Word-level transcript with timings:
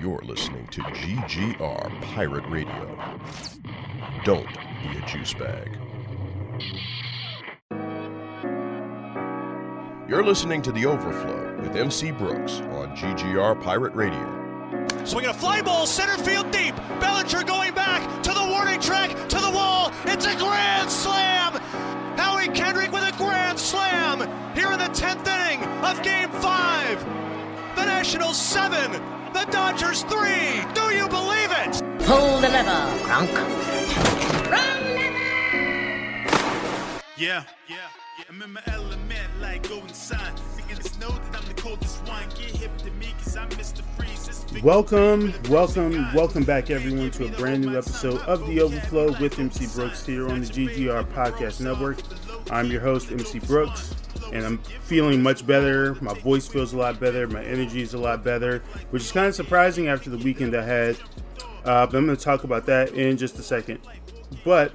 You're 0.00 0.22
listening 0.24 0.66
to 0.68 0.80
GGR 0.80 2.02
Pirate 2.14 2.44
Radio. 2.48 2.98
Don't 4.24 4.48
be 4.82 4.96
a 4.96 5.06
juice 5.06 5.34
bag. 5.34 5.76
You're 10.08 10.24
listening 10.24 10.62
to 10.62 10.72
The 10.72 10.86
Overflow 10.86 11.60
with 11.60 11.76
MC 11.76 12.12
Brooks 12.12 12.60
on 12.60 12.96
GGR 12.96 13.60
Pirate 13.62 13.94
Radio. 13.94 15.04
Swinging 15.04 15.30
a 15.30 15.34
fly 15.34 15.60
ball, 15.60 15.86
center 15.86 16.16
field 16.24 16.50
deep. 16.50 16.74
Bellinger 16.98 17.44
going 17.44 17.74
back 17.74 18.22
to 18.22 18.32
the 18.32 18.46
warning 18.48 18.80
track, 18.80 19.10
to 19.28 19.36
the 19.36 19.50
wall. 19.50 19.92
It's 20.06 20.24
a 20.24 20.34
grand 20.36 20.90
slam. 20.90 21.52
Howie 22.16 22.48
Kendrick 22.48 22.90
with 22.90 23.02
a 23.02 23.14
grand 23.18 23.58
slam 23.58 24.20
here 24.54 24.72
in 24.72 24.78
the 24.78 24.86
10th 24.86 25.26
inning 25.26 25.62
of 25.84 26.02
game 26.02 26.30
five. 26.40 27.35
The 27.76 27.84
Nationals 27.84 28.40
seven, 28.40 28.90
the 29.34 29.46
Dodgers 29.50 30.02
three. 30.04 30.64
Do 30.74 30.94
you 30.94 31.06
believe 31.08 31.50
it? 31.52 31.82
Pull 32.06 32.40
the 32.40 32.48
lever, 32.48 32.70
Gronk. 33.04 33.32
Yeah, 37.18 37.44
yeah. 37.68 37.76
yeah. 38.18 38.24
I'm 38.30 38.40
in 38.42 38.52
my 38.54 38.62
element, 38.66 39.28
like 39.40 39.68
go 39.68 39.78
inside. 39.80 40.34
Niggas 40.56 40.98
know 40.98 41.10
that 41.10 41.36
I'm 41.36 41.46
the 41.46 41.54
coldest 41.60 42.06
one. 42.08 42.24
Get 42.30 42.56
hip 42.56 42.76
to 42.78 42.90
me, 42.92 43.14
cause 43.22 43.36
I'm 43.36 43.48
Mr. 43.50 43.82
Freeze. 43.96 44.62
Welcome, 44.62 45.34
welcome, 45.50 46.12
welcome 46.14 46.44
back, 46.44 46.70
everyone, 46.70 47.10
to 47.12 47.26
a 47.26 47.30
brand 47.36 47.62
new 47.64 47.76
episode 47.76 48.20
of 48.22 48.46
The 48.46 48.60
Overflow 48.62 49.20
with 49.20 49.38
MC 49.38 49.66
Brooks 49.74 50.06
here 50.06 50.28
on 50.28 50.40
the 50.40 50.46
GGR 50.46 51.04
Podcast 51.12 51.60
Network. 51.60 51.98
I'm 52.50 52.70
your 52.70 52.80
host, 52.80 53.12
MC 53.12 53.38
Brooks, 53.40 53.94
and 54.32 54.44
I'm 54.44 54.58
feeling 54.58 55.22
much 55.22 55.46
better. 55.46 55.96
My 56.00 56.14
voice 56.14 56.46
feels 56.46 56.72
a 56.72 56.78
lot 56.78 57.00
better. 57.00 57.26
My 57.26 57.44
energy 57.44 57.82
is 57.82 57.94
a 57.94 57.98
lot 57.98 58.24
better, 58.24 58.60
which 58.90 59.02
is 59.02 59.12
kind 59.12 59.26
of 59.26 59.34
surprising 59.34 59.88
after 59.88 60.10
the 60.10 60.18
weekend 60.18 60.56
I 60.56 60.62
had. 60.62 60.96
Uh, 61.64 61.86
but 61.86 61.96
I'm 61.96 62.06
going 62.06 62.16
to 62.16 62.22
talk 62.22 62.44
about 62.44 62.66
that 62.66 62.94
in 62.94 63.16
just 63.16 63.38
a 63.38 63.42
second. 63.42 63.80
But 64.44 64.72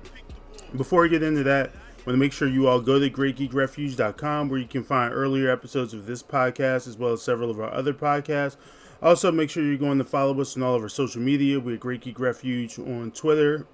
before 0.76 1.06
I 1.06 1.08
get 1.08 1.24
into 1.24 1.44
that, 1.44 1.70
I 1.70 2.04
want 2.06 2.16
to 2.16 2.18
make 2.18 2.34
sure 2.34 2.48
you 2.48 2.68
all 2.68 2.82
go 2.82 3.00
to 3.00 3.10
greatgeekrefuge.com 3.10 4.50
where 4.50 4.60
you 4.60 4.68
can 4.68 4.84
find 4.84 5.14
earlier 5.14 5.50
episodes 5.50 5.94
of 5.94 6.06
this 6.06 6.24
podcast 6.24 6.88
as 6.88 6.98
well 6.98 7.14
as 7.14 7.22
several 7.22 7.50
of 7.50 7.60
our 7.60 7.72
other 7.72 7.94
podcasts. 7.94 8.58
Also, 9.02 9.32
make 9.32 9.50
sure 9.50 9.64
you're 9.64 9.78
going 9.78 9.98
to 9.98 10.04
follow 10.04 10.40
us 10.42 10.56
on 10.56 10.64
all 10.64 10.76
of 10.76 10.82
our 10.84 10.90
social 10.90 11.22
media. 11.22 11.60
We're 11.60 11.78
Great 11.78 12.02
Geek 12.02 12.20
Refuge 12.20 12.78
on 12.78 13.12
Twitter, 13.12 13.66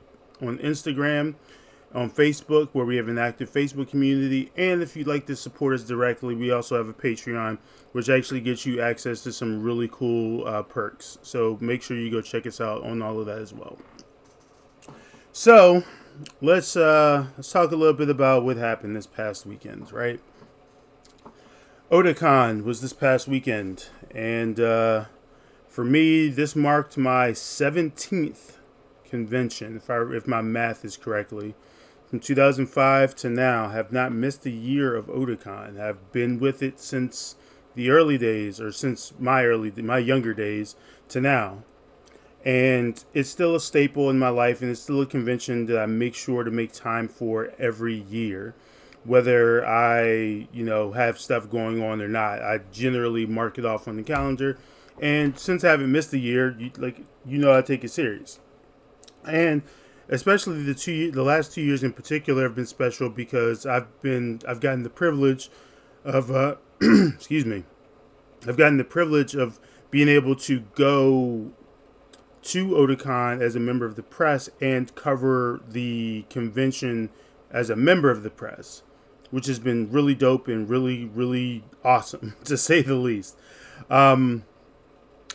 on 0.42 0.58
Instagram, 0.60 1.36
on 1.98 2.12
Facebook, 2.12 2.70
where 2.74 2.86
we 2.86 2.96
have 2.96 3.08
an 3.08 3.18
active 3.18 3.52
Facebook 3.52 3.90
community. 3.90 4.52
And 4.56 4.84
if 4.84 4.96
you'd 4.96 5.08
like 5.08 5.26
to 5.26 5.36
support 5.36 5.74
us 5.74 5.84
directly, 5.84 6.36
we 6.36 6.52
also 6.52 6.78
have 6.78 6.88
a 6.88 6.94
Patreon, 6.94 7.58
which 7.92 8.08
actually 8.08 8.40
gets 8.40 8.68
you 8.68 8.80
access 8.80 9.24
to 9.24 9.34
some 9.34 9.64
really 9.64 9.90
cool 9.92 10.48
uh, 10.48 10.62
perks. 10.62 11.18
So 11.24 11.58
make 11.60 11.82
sure 11.82 11.98
you 11.98 12.12
go 12.12 12.22
check 12.22 12.46
us 12.46 12.62
out 12.62 12.84
on 12.84 13.02
all 13.02 13.20
of 13.20 13.26
that 13.26 13.40
as 13.40 13.52
well. 13.52 13.80
So, 15.34 15.84
let's 16.42 16.76
uh 16.76 17.28
let's 17.36 17.52
talk 17.52 17.72
a 17.72 17.76
little 17.76 17.94
bit 17.94 18.10
about 18.10 18.44
what 18.44 18.58
happened 18.58 18.96
this 18.96 19.08
past 19.08 19.46
weekend, 19.46 19.92
right? 19.92 20.20
Otakon 21.92 22.64
was 22.64 22.82
this 22.82 22.94
past 22.94 23.28
weekend, 23.28 23.90
and 24.12 24.60
uh, 24.60 25.06
for 25.68 25.86
me, 25.86 26.28
this 26.28 26.56
marked 26.56 26.98
my 26.98 27.34
seventeenth 27.34 28.58
convention, 29.06 29.78
if 29.78 29.90
I 29.90 30.02
if 30.12 30.28
my 30.28 30.42
math 30.42 30.84
is 30.84 30.98
correctly, 30.98 31.56
from 32.10 32.20
2005 32.20 33.16
to 33.16 33.30
now. 33.30 33.70
Have 33.70 33.92
not 33.92 34.12
missed 34.12 34.46
a 34.46 34.52
year 34.52 34.96
of 34.96 35.08
Otakon. 35.08 35.78
Have 35.78 36.12
been 36.12 36.40
with 36.40 36.64
it 36.64 36.80
since 36.80 37.36
the 37.76 37.90
early 37.90 38.18
days, 38.18 38.60
or 38.60 38.72
since 38.72 39.14
my 39.20 39.46
early 39.46 39.72
my 39.82 40.00
younger 40.00 40.34
days 40.34 40.76
to 41.10 41.22
now 41.22 41.64
and 42.48 43.04
it's 43.14 43.30
still 43.30 43.56
a 43.56 43.60
staple 43.60 44.10
in 44.10 44.18
my 44.18 44.30
life 44.30 44.62
and 44.62 44.72
it's 44.72 44.82
still 44.82 45.02
a 45.02 45.06
convention 45.06 45.66
that 45.66 45.78
i 45.78 45.86
make 45.86 46.16
sure 46.16 46.44
to 46.44 46.52
make 46.52 46.72
time 46.72 47.08
for 47.08 47.52
every 47.60 47.96
year 47.96 48.56
whether 49.04 49.66
i 49.68 50.48
you 50.54 50.64
know 50.64 50.94
have 50.94 51.20
stuff 51.20 51.50
going 51.50 51.84
on 51.84 52.02
or 52.02 52.08
not 52.08 52.42
i 52.42 52.60
generally 52.72 53.26
mark 53.26 53.58
it 53.58 53.66
off 53.66 53.86
on 53.86 53.98
the 53.98 54.04
calendar 54.04 54.58
and 55.02 55.38
since 55.38 55.64
i 55.66 55.70
haven't 55.70 55.92
missed 55.92 56.14
a 56.14 56.18
year 56.18 56.56
you, 56.58 56.72
like 56.78 57.02
you 57.26 57.38
know 57.38 57.56
i 57.56 57.62
take 57.62 57.84
it 57.84 57.92
serious 57.92 58.40
and 59.26 59.62
especially 60.10 60.64
the 60.64 60.74
two 60.74 61.12
the 61.12 61.24
last 61.24 61.54
two 61.54 61.62
years 61.62 61.84
in 61.84 61.92
particular 61.92 62.44
have 62.44 62.56
been 62.56 62.66
special 62.66 63.10
because 63.10 63.66
i've 63.66 64.02
been 64.02 64.40
i've 64.48 64.60
gotten 64.60 64.84
the 64.84 64.90
privilege 64.90 65.50
of 66.04 66.32
uh 66.32 66.56
excuse 66.82 67.46
me 67.46 67.64
i've 68.48 68.58
gotten 68.58 68.78
the 68.78 68.84
privilege 68.84 69.36
of 69.36 69.60
being 69.92 70.08
able 70.08 70.36
to 70.36 70.62
go 70.76 71.52
to 72.48 72.68
Otakon 72.68 73.42
as 73.42 73.56
a 73.56 73.60
member 73.60 73.86
of 73.86 73.96
the 73.96 74.04
press 74.04 74.50
and 74.62 74.94
cover 74.96 75.62
the 75.68 76.26
convention 76.30 77.10
as 77.52 77.70
a 77.70 77.76
member 77.76 78.10
of 78.10 78.24
the 78.24 78.30
press, 78.30 78.84
which 79.32 79.48
has 79.48 79.60
been 79.60 79.92
really 79.92 80.16
dope 80.16 80.48
and 80.48 80.70
really, 80.70 81.06
really 81.06 81.64
awesome 81.84 82.36
to 82.46 82.58
say 82.58 82.82
the 82.82 82.96
least. 82.96 83.38
Um, 83.90 84.46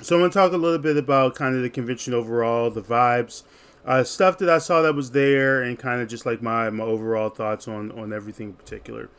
so 0.01 0.17
I'm 0.17 0.31
to 0.31 0.33
talk 0.33 0.53
a 0.53 0.57
little 0.57 0.79
bit 0.79 0.97
about 0.97 1.35
kind 1.35 1.55
of 1.55 1.63
the 1.63 1.69
convention 1.69 2.15
overall, 2.15 2.71
the 2.71 2.83
vibes, 2.83 3.43
uh, 3.85 4.05
stuff 4.05 4.39
that 4.39 4.49
I 4.49 4.59
saw 4.59 4.83
that 4.83 4.95
was 4.95 5.11
there, 5.11 5.63
and 5.63 5.79
kind 5.79 6.01
of 6.01 6.09
just 6.09 6.27
like 6.27 6.43
my, 6.43 6.71
my 6.71 6.85
overall 6.85 7.29
thoughts 7.29 7.67
on, 7.67 7.91
on 7.93 8.13
everything 8.13 8.49
in 8.49 8.55
particular. 8.55 9.11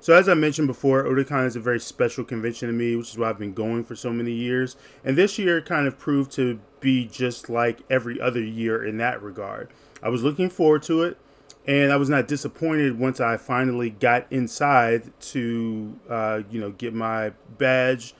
So 0.00 0.12
as 0.12 0.28
I 0.28 0.34
mentioned 0.34 0.68
before, 0.68 1.04
Otakon 1.04 1.46
is 1.46 1.56
a 1.56 1.60
very 1.60 1.80
special 1.80 2.24
convention 2.24 2.68
to 2.68 2.74
me, 2.74 2.94
which 2.94 3.08
is 3.10 3.16
why 3.16 3.30
I've 3.30 3.38
been 3.38 3.54
going 3.54 3.84
for 3.84 3.96
so 3.96 4.12
many 4.12 4.32
years. 4.32 4.76
And 5.02 5.16
this 5.16 5.38
year 5.38 5.62
kind 5.62 5.86
of 5.86 5.98
proved 5.98 6.30
to 6.32 6.60
be 6.80 7.06
just 7.06 7.48
like 7.48 7.80
every 7.88 8.20
other 8.20 8.42
year 8.42 8.84
in 8.84 8.98
that 8.98 9.22
regard. 9.22 9.70
I 10.02 10.10
was 10.10 10.22
looking 10.22 10.50
forward 10.50 10.82
to 10.82 11.02
it, 11.04 11.16
and 11.66 11.90
I 11.90 11.96
was 11.96 12.10
not 12.10 12.28
disappointed 12.28 12.98
once 12.98 13.18
I 13.18 13.38
finally 13.38 13.88
got 13.88 14.26
inside 14.30 15.18
to, 15.32 15.98
uh, 16.10 16.42
you 16.50 16.60
know, 16.60 16.72
get 16.72 16.92
my 16.92 17.32
badge 17.56 18.14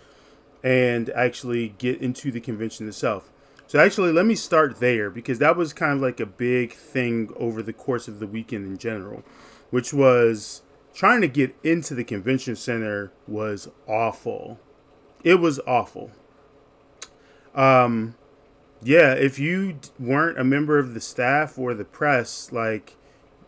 and 0.63 1.11
actually 1.11 1.75
get 1.77 2.01
into 2.01 2.33
the 2.33 2.41
convention 2.41 2.89
itself. 2.89 3.31
So 3.75 3.81
actually, 3.81 4.12
let 4.12 4.25
me 4.25 4.37
start 4.37 4.79
there 4.79 5.11
because 5.11 5.41
that 5.41 5.57
was 5.57 5.73
kind 5.73 5.95
of 5.95 6.01
like 6.01 6.21
a 6.21 6.27
big 6.27 6.73
thing 6.73 7.33
over 7.35 7.61
the 7.61 7.73
course 7.73 8.07
of 8.07 8.21
the 8.21 8.27
weekend 8.29 8.67
in 8.67 8.79
general, 8.79 9.25
which 9.71 9.93
was 9.93 10.62
trying 10.95 11.21
to 11.23 11.27
get 11.27 11.57
into 11.65 11.93
the 11.93 12.05
convention 12.05 12.55
center 12.55 13.11
was 13.27 13.69
awful. 13.89 14.61
It 15.25 15.41
was 15.41 15.59
awful. 15.67 16.13
Um, 17.53 18.15
yeah, 18.81 19.13
if 19.13 19.41
you 19.41 19.81
weren't 19.99 20.39
a 20.39 20.45
member 20.45 20.79
of 20.79 20.95
the 20.95 21.01
staff 21.01 21.59
or 21.59 21.75
the 21.75 21.84
press, 21.84 22.53
like 22.53 22.97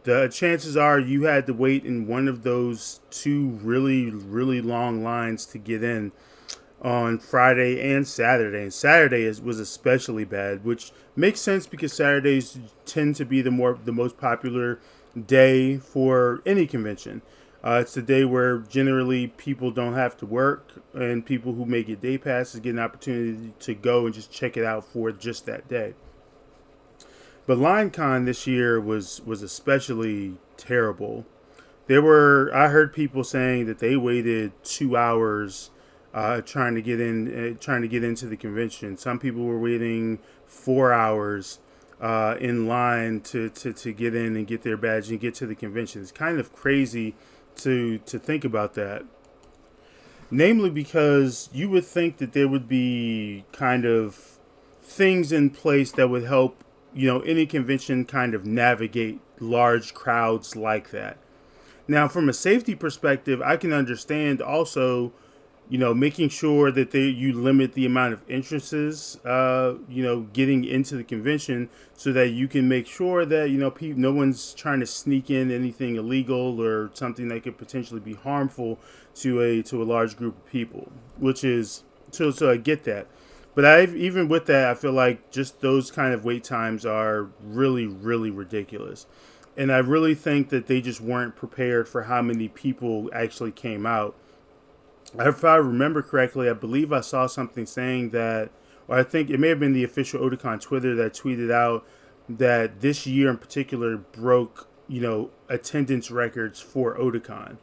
the 0.03 0.26
chances 0.26 0.76
are 0.76 0.98
you 0.98 1.26
had 1.26 1.47
to 1.47 1.54
wait 1.54 1.84
in 1.84 2.09
one 2.09 2.26
of 2.26 2.42
those 2.42 2.98
two 3.10 3.60
really, 3.62 4.10
really 4.10 4.60
long 4.60 5.04
lines 5.04 5.47
to 5.47 5.59
get 5.59 5.84
in 5.84 6.10
on 6.86 7.19
Friday 7.19 7.80
and 7.92 8.06
Saturday. 8.06 8.62
And 8.62 8.72
Saturday 8.72 9.24
is, 9.24 9.42
was 9.42 9.58
especially 9.58 10.24
bad, 10.24 10.64
which 10.64 10.92
makes 11.16 11.41
sense 11.41 11.66
because 11.66 11.92
Saturdays 11.92 12.60
tend 12.86 13.16
to 13.16 13.24
be 13.24 13.42
the 13.42 13.50
more 13.50 13.76
the 13.84 13.92
most 13.92 14.16
popular 14.16 14.78
day 15.26 15.78
for 15.78 16.41
any 16.47 16.64
convention. 16.66 17.22
Uh, 17.64 17.80
it's 17.82 17.94
the 17.94 18.02
day 18.02 18.24
where 18.24 18.58
generally 18.58 19.26
people 19.26 19.72
don't 19.72 19.94
have 19.94 20.16
to 20.16 20.24
work, 20.24 20.80
and 20.94 21.26
people 21.26 21.54
who 21.54 21.66
make 21.66 21.88
it 21.88 22.00
day 22.00 22.16
passes 22.16 22.60
get 22.60 22.70
an 22.70 22.78
opportunity 22.78 23.53
to 23.58 23.74
go 23.74 24.06
and 24.06 24.14
just 24.14 24.30
check 24.30 24.56
it 24.56 24.64
out 24.64 24.84
for 24.84 25.10
just 25.10 25.44
that 25.47 25.66
day. 25.66 25.94
But 27.48 27.58
LineCon 27.58 28.26
this 28.26 28.47
year 28.47 28.80
was 28.80 29.20
was 29.26 29.42
especially 29.42 30.36
terrible. 30.56 31.26
There 31.88 32.03
were 32.03 32.53
I 32.54 32.68
heard 32.68 32.92
people 32.92 33.24
saying 33.24 33.66
that 33.66 33.80
they 33.80 33.97
waited 33.97 34.53
two 34.62 34.97
hours 34.97 35.70
uh, 36.16 36.41
trying 36.41 36.75
to 36.75 36.81
get 36.81 36.98
in, 36.98 37.28
uh, 37.28 37.59
trying 37.60 37.83
to 37.83 37.89
get 37.89 38.03
into 38.03 38.27
the 38.27 38.39
convention. 38.39 38.97
Some 38.97 39.18
people 39.18 39.45
were 39.45 39.59
waiting 39.59 40.18
four 40.47 40.91
hours 40.91 41.59
uh, 42.01 42.36
in 42.41 42.66
line 42.66 43.21
to, 43.21 43.51
to, 43.51 43.72
to 43.74 43.92
get 43.92 44.15
in 44.15 44.34
and 44.34 44.47
get 44.47 44.63
their 44.63 44.78
badge 44.78 45.10
and 45.10 45.21
get 45.21 45.34
to 45.34 45.47
the 45.47 45.54
convention. 45.54 46.01
It's 46.01 46.13
kind 46.13 46.41
of 46.41 46.54
crazy 46.54 47.15
to 47.57 47.98
to 47.98 48.18
think 48.18 48.45
about 48.45 48.74
that. 48.74 49.04
Namely, 50.30 50.71
because 50.71 51.51
you 51.53 51.68
would 51.71 51.84
think 51.84 52.16
that 52.16 52.33
there 52.33 52.48
would 52.48 52.66
be 52.66 53.45
kind 53.53 53.84
of 53.84 54.39
things 54.83 55.33
in 55.33 55.51
place 55.51 55.92
that 55.92 56.09
would 56.09 56.24
help, 56.24 56.65
you 56.95 57.07
know, 57.07 57.21
any 57.21 57.47
convention 57.47 58.04
kind 58.04 58.34
of 58.34 58.45
navigate 58.47 59.21
large 59.39 59.95
crowds 59.95 60.57
like 60.57 60.91
that. 60.91 61.19
Now, 61.86 62.09
from 62.09 62.28
a 62.28 62.33
safety 62.33 62.74
perspective, 62.74 63.41
I 63.42 63.57
can 63.57 63.72
understand 63.72 64.42
also, 64.42 65.12
you 65.68 65.78
know, 65.78 65.92
making 65.92 66.28
sure 66.28 66.71
that 66.71 66.92
they, 66.92 67.04
you 67.04 67.33
limit 67.33 67.72
the 67.72 67.84
amount 67.86 68.13
of 68.13 68.22
entrances, 68.28 69.18
uh, 69.24 69.74
you 69.89 70.03
know, 70.03 70.21
getting 70.33 70.65
into 70.65 70.97
the 70.97 71.03
convention 71.03 71.68
so 71.95 72.13
that 72.13 72.30
you 72.30 72.47
can 72.47 72.68
make 72.68 72.86
sure 72.86 73.24
that, 73.24 73.51
you 73.51 73.59
know, 73.59 73.71
pe- 73.71 73.89
no 73.89 74.13
one's 74.13 74.54
trying 74.54 74.80
to 74.80 74.86
sneak 74.86 75.28
in 75.28 75.51
anything 75.51 75.97
illegal 75.97 76.63
or 76.63 76.91
something 76.95 77.28
that 77.28 77.42
could 77.42 77.59
potentially 77.59 78.01
be 78.01 78.15
harmful 78.15 78.78
to 79.16 79.41
a 79.41 79.63
to 79.63 79.83
a 79.83 79.84
large 79.84 80.16
group 80.16 80.36
of 80.36 80.47
people, 80.47 80.92
which 81.18 81.42
is 81.42 81.83
so 82.10 82.30
so 82.30 82.51
I 82.51 82.59
get 82.59 82.84
that. 82.84 83.09
But 83.54 83.65
I 83.65 83.84
even 83.86 84.28
with 84.28 84.47
that, 84.47 84.69
I 84.71 84.74
feel 84.74 84.92
like 84.92 85.30
just 85.33 85.62
those 85.62 85.91
kind 85.91 86.15
of 86.15 86.24
wait 86.24 86.45
times 86.45 86.86
are 86.86 87.28
really 87.42 87.86
really 87.86 88.30
ridiculous. 88.30 89.07
And 89.57 89.72
I 89.72 89.78
really 89.78 90.15
think 90.15 90.51
that 90.51 90.66
they 90.66 90.80
just 90.83 91.01
weren't 91.01 91.34
prepared 91.34 91.89
for 91.89 92.03
how 92.03 92.21
many 92.21 92.47
people 92.48 93.10
actually 93.12 93.53
came 93.53 93.86
out. 93.86 94.15
If 95.14 95.44
I 95.44 95.56
remember 95.56 96.03
correctly, 96.03 96.48
I 96.48 96.53
believe 96.53 96.92
I 96.92 97.00
saw 97.00 97.26
something 97.26 97.66
saying 97.66 98.10
that, 98.10 98.50
or 98.88 98.98
I 98.98 99.03
think 99.03 99.30
it 99.30 99.41
may 99.41 99.48
have 99.48 99.60
been 99.60 99.72
the 99.72 99.84
official 99.84 100.20
Otakon 100.20 100.60
Twitter 100.60 100.94
that 100.97 101.14
tweeted 101.14 101.50
out 101.50 101.86
that 102.28 102.80
this 102.80 103.06
year 103.06 103.30
in 103.30 103.38
particular 103.38 103.97
broke, 103.97 104.68
you 104.88 105.00
know, 105.00 105.30
attendance 105.48 106.10
records 106.10 106.60
for 106.60 106.97
Otakon 106.98 107.58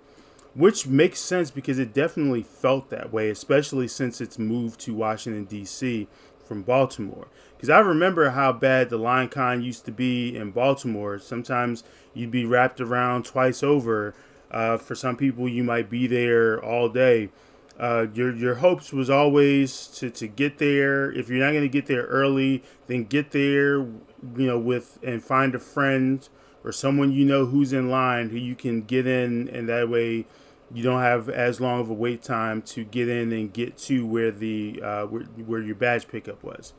which 0.56 0.86
makes 0.86 1.20
sense 1.20 1.50
because 1.52 1.80
it 1.80 1.94
definitely 1.94 2.44
felt 2.44 2.90
that 2.90 3.12
way, 3.12 3.30
especially 3.30 3.88
since 3.88 4.22
it's 4.22 4.38
moved 4.38 4.80
to 4.82 4.94
Washington 4.94 5.46
D.C. 5.46 6.08
from 6.46 6.62
Baltimore. 6.62 7.28
Because 7.56 7.70
I 7.70 7.80
remember 7.80 8.32
how 8.32 8.52
bad 8.52 8.90
the 8.90 9.00
LineCon 9.00 9.64
used 9.64 9.86
to 9.86 9.92
be 9.92 10.36
in 10.36 10.52
Baltimore. 10.52 11.18
Sometimes 11.18 11.84
you'd 12.14 12.32
be 12.32 12.46
wrapped 12.46 12.80
around 12.80 13.26
twice 13.26 13.64
over. 13.64 14.14
Uh, 14.54 14.78
for 14.78 14.96
some 14.96 15.18
people, 15.18 15.50
you 15.50 15.64
might 15.64 15.90
be 15.90 16.08
there 16.08 16.64
all 16.64 16.88
day. 16.90 17.30
Uh, 17.80 18.06
your 18.14 18.36
your 18.36 18.56
hopes 18.56 18.94
was 18.94 19.10
always 19.10 19.88
to, 19.88 20.10
to 20.12 20.28
get 20.28 20.60
there. 20.60 21.12
If 21.12 21.28
you're 21.28 21.44
not 21.44 21.52
going 21.52 21.64
to 21.64 21.70
get 21.70 21.88
there 21.88 22.04
early, 22.04 22.64
then 22.86 23.06
get 23.06 23.32
there, 23.32 23.78
you 23.78 24.06
know, 24.38 24.60
with 24.60 25.00
and 25.02 25.24
find 25.24 25.56
a 25.56 25.60
friend 25.60 26.28
or 26.64 26.72
someone 26.72 27.12
you 27.12 27.26
know 27.26 27.48
who's 27.48 27.74
in 27.74 27.90
line 27.90 28.30
who 28.30 28.38
you 28.38 28.56
can 28.56 28.84
get 28.84 29.08
in, 29.08 29.50
and 29.50 29.68
that 29.70 29.90
way 29.90 30.26
you 30.72 30.84
don't 30.84 31.02
have 31.02 31.30
as 31.30 31.60
long 31.60 31.82
of 31.82 31.90
a 31.90 31.94
wait 31.94 32.24
time 32.24 32.62
to 32.62 32.84
get 32.84 33.08
in 33.10 33.32
and 33.32 33.54
get 33.54 33.78
to 33.78 34.06
where 34.06 34.32
the 34.32 34.80
uh, 34.82 35.06
where, 35.06 35.24
where 35.24 35.62
your 35.62 35.76
badge 35.76 36.08
pickup 36.08 36.44
was. 36.44 36.74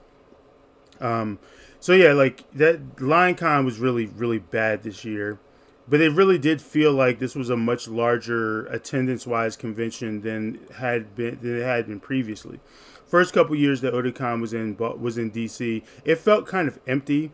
Um, 1.00 1.38
so 1.80 1.92
yeah, 1.92 2.12
like 2.12 2.50
that 2.52 3.00
line 3.00 3.34
con 3.34 3.64
was 3.64 3.78
really 3.78 4.06
really 4.06 4.38
bad 4.38 4.84
this 4.84 5.04
year, 5.04 5.38
but 5.88 6.00
it 6.00 6.12
really 6.12 6.38
did 6.38 6.62
feel 6.62 6.92
like 6.92 7.18
this 7.18 7.34
was 7.34 7.50
a 7.50 7.56
much 7.56 7.88
larger 7.88 8.66
attendance 8.66 9.26
wise 9.26 9.56
convention 9.56 10.22
than 10.22 10.60
had 10.76 11.14
been 11.14 11.38
than 11.40 11.60
it 11.60 11.64
had 11.64 11.86
been 11.86 12.00
previously. 12.00 12.60
First 13.06 13.34
couple 13.34 13.54
years 13.54 13.80
that 13.82 13.94
Otakon 13.94 14.40
was 14.40 14.52
in 14.52 14.76
was 14.76 15.18
in 15.18 15.30
DC, 15.30 15.82
it 16.04 16.16
felt 16.16 16.46
kind 16.46 16.68
of 16.68 16.78
empty 16.86 17.32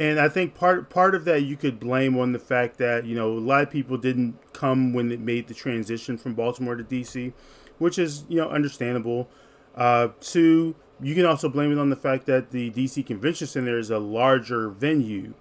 and 0.00 0.18
I 0.18 0.30
think 0.30 0.54
part 0.54 0.88
part 0.88 1.14
of 1.14 1.26
that 1.26 1.42
you 1.42 1.56
could 1.56 1.78
blame 1.78 2.18
on 2.18 2.32
the 2.32 2.38
fact 2.38 2.78
that 2.78 3.04
you 3.04 3.14
know 3.14 3.32
a 3.32 3.38
lot 3.38 3.62
of 3.62 3.70
people 3.70 3.98
didn't 3.98 4.38
come 4.54 4.94
when 4.94 5.12
it 5.12 5.20
made 5.20 5.46
the 5.46 5.54
transition 5.54 6.16
from 6.16 6.34
Baltimore 6.34 6.74
to 6.74 6.82
DC, 6.82 7.34
which 7.78 7.98
is 7.98 8.24
you 8.28 8.38
know 8.38 8.48
understandable. 8.48 9.28
Uh, 9.74 10.08
two, 10.20 10.74
you 11.00 11.14
can 11.14 11.26
also 11.26 11.50
blame 11.50 11.70
it 11.70 11.78
on 11.78 11.90
the 11.90 11.96
fact 11.96 12.24
that 12.26 12.50
the 12.50 12.70
DC 12.70 13.04
Convention 13.06 13.46
Center 13.46 13.78
is 13.78 13.90
a 13.90 13.98
larger 13.98 14.70
venue, 14.70 15.34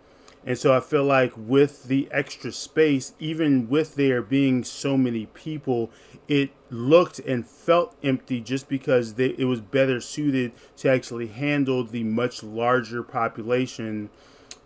and 0.45 0.57
so 0.57 0.75
I 0.75 0.79
feel 0.79 1.03
like 1.03 1.33
with 1.35 1.83
the 1.83 2.07
extra 2.11 2.51
space, 2.51 3.13
even 3.19 3.69
with 3.69 3.95
there 3.95 4.21
being 4.21 4.63
so 4.63 4.97
many 4.97 5.25
people, 5.27 5.91
it 6.27 6.51
looked 6.69 7.19
and 7.19 7.45
felt 7.45 7.95
empty 8.03 8.39
just 8.39 8.69
because 8.69 9.15
they, 9.15 9.35
it 9.37 9.45
was 9.45 9.59
better 9.59 9.99
suited 9.99 10.53
to 10.77 10.89
actually 10.89 11.27
handle 11.27 11.83
the 11.83 12.03
much 12.03 12.41
larger 12.41 13.03
population 13.03 14.09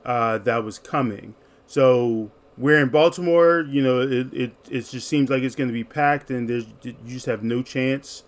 uh, 0.05 0.37
that 0.39 0.63
was 0.63 0.77
coming. 0.77 1.33
So 1.65 2.31
we're 2.57 2.79
in 2.79 2.89
Baltimore. 2.89 3.65
You 3.67 3.81
know, 3.81 4.01
it, 4.01 4.33
it, 4.33 4.51
it 4.69 4.89
just 4.89 5.07
seems 5.07 5.29
like 5.29 5.43
it's 5.43 5.55
going 5.55 5.69
to 5.69 5.73
be 5.73 5.83
packed, 5.83 6.29
and 6.29 6.47
there's 6.47 6.65
you 6.83 6.95
just 7.07 7.25
have 7.25 7.43
no 7.43 7.61
chance. 7.63 8.23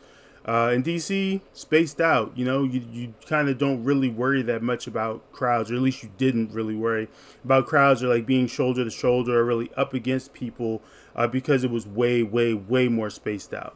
Uh, 0.47 0.71
in 0.75 0.83
DC, 0.83 1.41
spaced 1.53 1.99
out. 1.99 2.31
You 2.35 2.45
know, 2.45 2.63
you, 2.63 2.85
you 2.91 3.13
kind 3.25 3.49
of 3.49 3.57
don't 3.57 3.83
really 3.83 4.09
worry 4.09 4.43
that 4.43 4.61
much 4.61 4.85
about 4.85 5.31
crowds, 5.31 5.71
or 5.71 5.75
at 5.75 5.81
least 5.81 6.03
you 6.03 6.11
didn't 6.17 6.51
really 6.51 6.75
worry 6.75 7.07
about 7.43 7.65
crowds 7.65 8.03
or 8.03 8.09
like 8.09 8.27
being 8.27 8.45
shoulder 8.45 8.83
to 8.83 8.91
shoulder 8.91 9.39
or 9.39 9.43
really 9.43 9.71
up 9.75 9.95
against 9.95 10.33
people 10.33 10.83
uh, 11.15 11.25
because 11.25 11.63
it 11.63 11.71
was 11.71 11.87
way, 11.87 12.21
way, 12.21 12.53
way 12.53 12.87
more 12.87 13.09
spaced 13.09 13.55
out. 13.55 13.75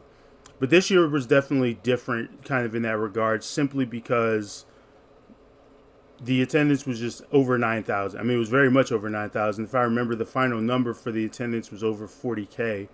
But 0.60 0.70
this 0.70 0.90
year 0.90 1.08
was 1.08 1.26
definitely 1.26 1.74
different, 1.74 2.44
kind 2.44 2.64
of 2.64 2.74
in 2.74 2.82
that 2.82 2.98
regard, 2.98 3.42
simply 3.42 3.84
because 3.84 4.64
the 6.22 6.42
attendance 6.42 6.86
was 6.86 7.00
just 7.00 7.22
over 7.32 7.58
9,000. 7.58 8.20
I 8.20 8.22
mean, 8.22 8.36
it 8.36 8.38
was 8.38 8.50
very 8.50 8.70
much 8.70 8.92
over 8.92 9.08
9,000. 9.08 9.64
If 9.64 9.74
I 9.74 9.82
remember, 9.82 10.14
the 10.14 10.26
final 10.26 10.60
number 10.60 10.94
for 10.94 11.10
the 11.10 11.24
attendance 11.24 11.72
was 11.72 11.82
over 11.82 12.06
40K, 12.06 12.88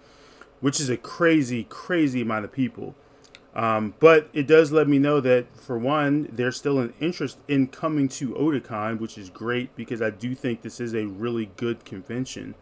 which 0.61 0.81
is 0.81 0.89
a 0.89 0.97
crazy, 0.97 1.65
crazy 1.65 2.23
amount 2.23 2.45
of 2.45 2.53
people. 2.53 2.95
Um, 3.57 3.95
but 4.01 4.29
it 4.35 4.47
does 4.47 4.71
let 4.71 4.87
me 4.87 4.99
know 4.99 5.19
that, 5.21 5.57
for 5.57 5.79
one, 5.79 6.29
there's 6.31 6.59
still 6.59 6.79
an 6.79 6.93
interest 7.01 7.39
in 7.49 7.69
coming 7.69 8.07
to 8.11 8.35
Otakon, 8.35 9.01
which 9.01 9.17
is 9.17 9.31
great 9.31 9.75
because 9.75 10.03
I 10.03 10.11
do 10.11 10.35
think 10.35 10.61
this 10.61 10.79
is 10.79 10.95
a 10.95 11.07
really 11.07 11.51
good 11.57 11.87
convention. 11.87 12.55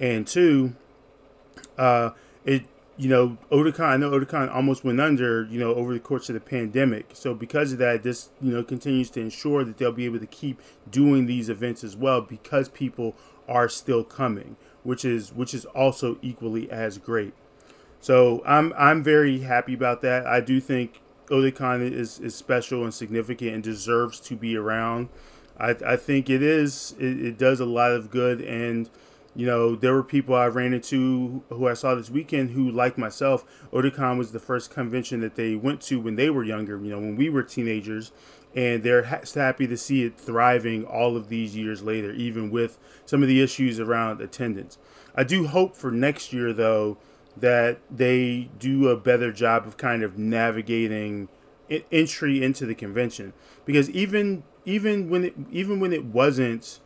And 0.00 0.26
two, 0.26 0.74
uh, 1.78 2.10
it 2.44 2.64
you 2.96 3.08
know, 3.08 3.36
Otakon, 3.52 3.86
I 3.86 3.96
know 3.96 4.10
Otakon 4.10 4.52
almost 4.52 4.82
went 4.82 5.00
under, 5.00 5.44
you 5.44 5.60
know, 5.60 5.74
over 5.74 5.92
the 5.92 6.00
course 6.00 6.28
of 6.28 6.34
the 6.34 6.40
pandemic. 6.40 7.10
So 7.12 7.34
because 7.34 7.72
of 7.72 7.78
that, 7.78 8.02
this, 8.02 8.30
you 8.40 8.52
know, 8.52 8.64
continues 8.64 9.10
to 9.10 9.20
ensure 9.20 9.64
that 9.64 9.78
they'll 9.78 9.92
be 9.92 10.06
able 10.06 10.18
to 10.18 10.26
keep 10.26 10.60
doing 10.90 11.26
these 11.26 11.48
events 11.48 11.84
as 11.84 11.94
well 11.96 12.22
because 12.22 12.68
people 12.68 13.14
are 13.46 13.68
still 13.68 14.02
coming, 14.02 14.56
which 14.82 15.04
is 15.04 15.32
which 15.32 15.54
is 15.54 15.66
also 15.66 16.18
equally 16.20 16.70
as 16.70 16.98
great. 16.98 17.34
So 18.06 18.40
I'm 18.46 18.72
I'm 18.78 19.02
very 19.02 19.40
happy 19.40 19.74
about 19.74 20.00
that. 20.02 20.28
I 20.28 20.40
do 20.40 20.60
think 20.60 21.00
Otakon 21.28 21.90
is, 21.90 22.20
is 22.20 22.36
special 22.36 22.84
and 22.84 22.94
significant 22.94 23.52
and 23.52 23.64
deserves 23.64 24.20
to 24.20 24.36
be 24.36 24.56
around. 24.56 25.08
I, 25.58 25.70
I 25.84 25.96
think 25.96 26.30
it 26.30 26.40
is. 26.40 26.94
It, 27.00 27.20
it 27.20 27.36
does 27.36 27.58
a 27.58 27.64
lot 27.64 27.90
of 27.90 28.12
good 28.12 28.40
and 28.42 28.88
you 29.34 29.44
know, 29.44 29.74
there 29.74 29.92
were 29.92 30.04
people 30.04 30.36
I 30.36 30.46
ran 30.46 30.72
into 30.72 31.42
who 31.48 31.66
I 31.66 31.74
saw 31.74 31.96
this 31.96 32.08
weekend 32.08 32.50
who, 32.50 32.70
like 32.70 32.96
myself, 32.96 33.44
Otakon 33.72 34.18
was 34.18 34.30
the 34.30 34.38
first 34.38 34.70
convention 34.70 35.20
that 35.22 35.34
they 35.34 35.56
went 35.56 35.80
to 35.82 36.00
when 36.00 36.14
they 36.14 36.30
were 36.30 36.44
younger, 36.44 36.78
you 36.78 36.90
know, 36.90 37.00
when 37.00 37.16
we 37.16 37.28
were 37.28 37.42
teenagers. 37.42 38.12
And 38.54 38.84
they're 38.84 39.06
ha- 39.06 39.22
happy 39.34 39.66
to 39.66 39.76
see 39.76 40.04
it 40.04 40.16
thriving 40.16 40.84
all 40.84 41.16
of 41.16 41.28
these 41.28 41.56
years 41.56 41.82
later, 41.82 42.12
even 42.12 42.50
with 42.50 42.78
some 43.04 43.22
of 43.22 43.28
the 43.28 43.42
issues 43.42 43.80
around 43.80 44.20
attendance. 44.20 44.78
I 45.14 45.24
do 45.24 45.48
hope 45.48 45.76
for 45.76 45.90
next 45.90 46.32
year, 46.32 46.52
though, 46.52 46.96
that 47.36 47.78
they 47.90 48.50
do 48.58 48.88
a 48.88 48.96
better 48.96 49.32
job 49.32 49.66
of 49.66 49.76
kind 49.76 50.02
of 50.02 50.18
navigating 50.18 51.28
entry 51.92 52.42
into 52.42 52.64
the 52.64 52.74
convention. 52.74 53.32
Because 53.64 53.90
even 53.90 54.44
even 54.64 55.10
when 55.10 55.24
it 55.24 55.34
even 55.50 55.80
when 55.80 55.92
it 55.92 56.04
wasn't 56.04 56.80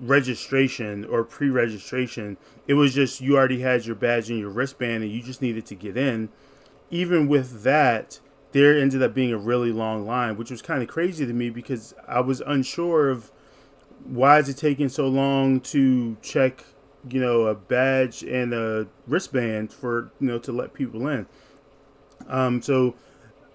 registration 0.00 1.04
or 1.06 1.24
pre-registration 1.24 2.36
it 2.68 2.74
was 2.74 2.94
just 2.94 3.20
you 3.20 3.36
already 3.36 3.62
had 3.62 3.84
your 3.84 3.96
badge 3.96 4.30
and 4.30 4.38
your 4.38 4.48
wristband 4.48 5.02
and 5.02 5.10
you 5.10 5.20
just 5.20 5.42
needed 5.42 5.66
to 5.66 5.74
get 5.74 5.96
in. 5.96 6.28
Even 6.90 7.28
with 7.28 7.62
that 7.62 8.20
there 8.52 8.78
ended 8.78 9.02
up 9.02 9.14
being 9.14 9.32
a 9.32 9.38
really 9.38 9.72
long 9.72 10.06
line 10.06 10.36
which 10.36 10.50
was 10.50 10.62
kind 10.62 10.82
of 10.82 10.88
crazy 10.88 11.26
to 11.26 11.32
me 11.32 11.50
because 11.50 11.94
i 12.06 12.20
was 12.20 12.40
unsure 12.46 13.10
of 13.10 13.30
why 14.04 14.38
is 14.38 14.48
it 14.48 14.56
taking 14.56 14.88
so 14.88 15.06
long 15.06 15.60
to 15.60 16.16
check 16.22 16.64
you 17.08 17.20
know 17.20 17.46
a 17.46 17.54
badge 17.54 18.22
and 18.22 18.52
a 18.52 18.86
wristband 19.06 19.72
for 19.72 20.10
you 20.20 20.26
know 20.26 20.38
to 20.38 20.52
let 20.52 20.74
people 20.74 21.06
in 21.08 21.26
um 22.28 22.60
so 22.60 22.94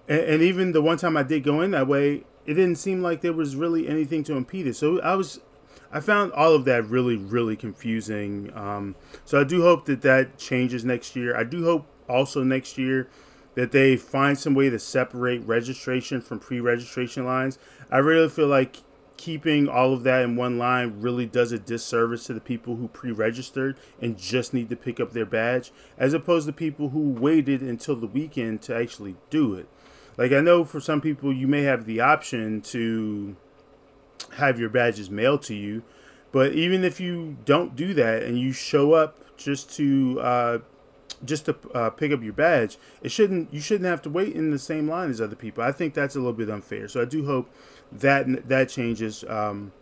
and, 0.08 0.20
and 0.20 0.42
even 0.42 0.72
the 0.72 0.82
one 0.82 0.96
time 0.96 1.16
i 1.16 1.22
did 1.22 1.42
go 1.42 1.60
in 1.60 1.70
that 1.70 1.86
way 1.86 2.24
it 2.46 2.54
didn't 2.54 2.76
seem 2.76 3.02
like 3.02 3.20
there 3.20 3.32
was 3.32 3.56
really 3.56 3.88
anything 3.88 4.24
to 4.24 4.34
impede 4.34 4.66
it 4.66 4.74
so 4.74 5.00
i 5.00 5.14
was 5.14 5.40
I 5.94 6.00
found 6.00 6.32
all 6.32 6.54
of 6.54 6.64
that 6.64 6.88
really, 6.88 7.14
really 7.14 7.54
confusing. 7.54 8.50
Um, 8.56 8.96
so 9.24 9.40
I 9.40 9.44
do 9.44 9.62
hope 9.62 9.84
that 9.84 10.02
that 10.02 10.38
changes 10.38 10.84
next 10.84 11.14
year. 11.14 11.36
I 11.36 11.44
do 11.44 11.64
hope 11.64 11.86
also 12.08 12.42
next 12.42 12.76
year 12.76 13.08
that 13.54 13.70
they 13.70 13.96
find 13.96 14.36
some 14.36 14.54
way 14.54 14.68
to 14.70 14.78
separate 14.80 15.46
registration 15.46 16.20
from 16.20 16.40
pre-registration 16.40 17.24
lines. 17.24 17.60
I 17.92 17.98
really 17.98 18.28
feel 18.28 18.48
like 18.48 18.78
keeping 19.16 19.68
all 19.68 19.92
of 19.92 20.02
that 20.02 20.22
in 20.22 20.36
one 20.36 20.58
line 20.58 21.00
really 21.00 21.26
does 21.26 21.52
a 21.52 21.58
disservice 21.58 22.26
to 22.26 22.34
the 22.34 22.40
people 22.40 22.76
who 22.76 22.88
pre-registered 22.88 23.76
and 24.00 24.18
just 24.18 24.52
need 24.52 24.68
to 24.68 24.76
pick 24.76 24.98
up 25.00 25.12
their 25.12 25.26
badge 25.26 25.72
as 25.96 26.12
opposed 26.14 26.46
to 26.46 26.52
people 26.52 26.90
who 26.90 27.10
waited 27.10 27.62
until 27.62 27.96
the 27.96 28.06
weekend 28.06 28.60
to 28.62 28.74
actually 28.74 29.16
do 29.30 29.54
it. 29.54 29.68
Like 30.16 30.32
I 30.32 30.40
know 30.40 30.64
for 30.64 30.80
some 30.80 31.00
people 31.00 31.32
you 31.32 31.46
may 31.46 31.62
have 31.62 31.86
the 31.86 32.00
option 32.00 32.60
to 32.62 33.36
have 34.34 34.58
your 34.58 34.68
badges 34.68 35.10
mailed 35.10 35.42
to 35.42 35.54
you. 35.54 35.82
But 36.32 36.52
even 36.52 36.84
if 36.84 36.98
you 37.00 37.36
don't 37.44 37.76
do 37.76 37.94
that 37.94 38.24
and 38.24 38.38
you 38.38 38.52
show 38.52 38.92
up 38.92 39.36
just 39.36 39.74
to 39.76 40.20
uh, 40.20 40.58
just 41.24 41.46
to 41.46 41.56
uh, 41.74 41.90
pick 41.90 42.12
up 42.12 42.22
your 42.22 42.32
badge, 42.32 42.78
it 43.02 43.10
shouldn't 43.10 43.52
you 43.52 43.60
shouldn't 43.60 43.88
have 43.88 44.02
to 44.02 44.10
wait 44.10 44.34
in 44.34 44.50
the 44.50 44.58
same 44.58 44.88
line 44.88 45.10
as 45.10 45.20
other 45.20 45.36
people. 45.36 45.62
I 45.62 45.72
think 45.72 45.94
that's 45.94 46.16
a 46.16 46.18
little 46.18 46.32
bit 46.32 46.50
unfair. 46.50 46.88
So 46.88 47.02
I 47.02 47.04
do 47.04 47.26
hope 47.26 47.50
that 47.92 48.48
that 48.48 48.68
changes 48.68 49.24
um, 49.24 49.72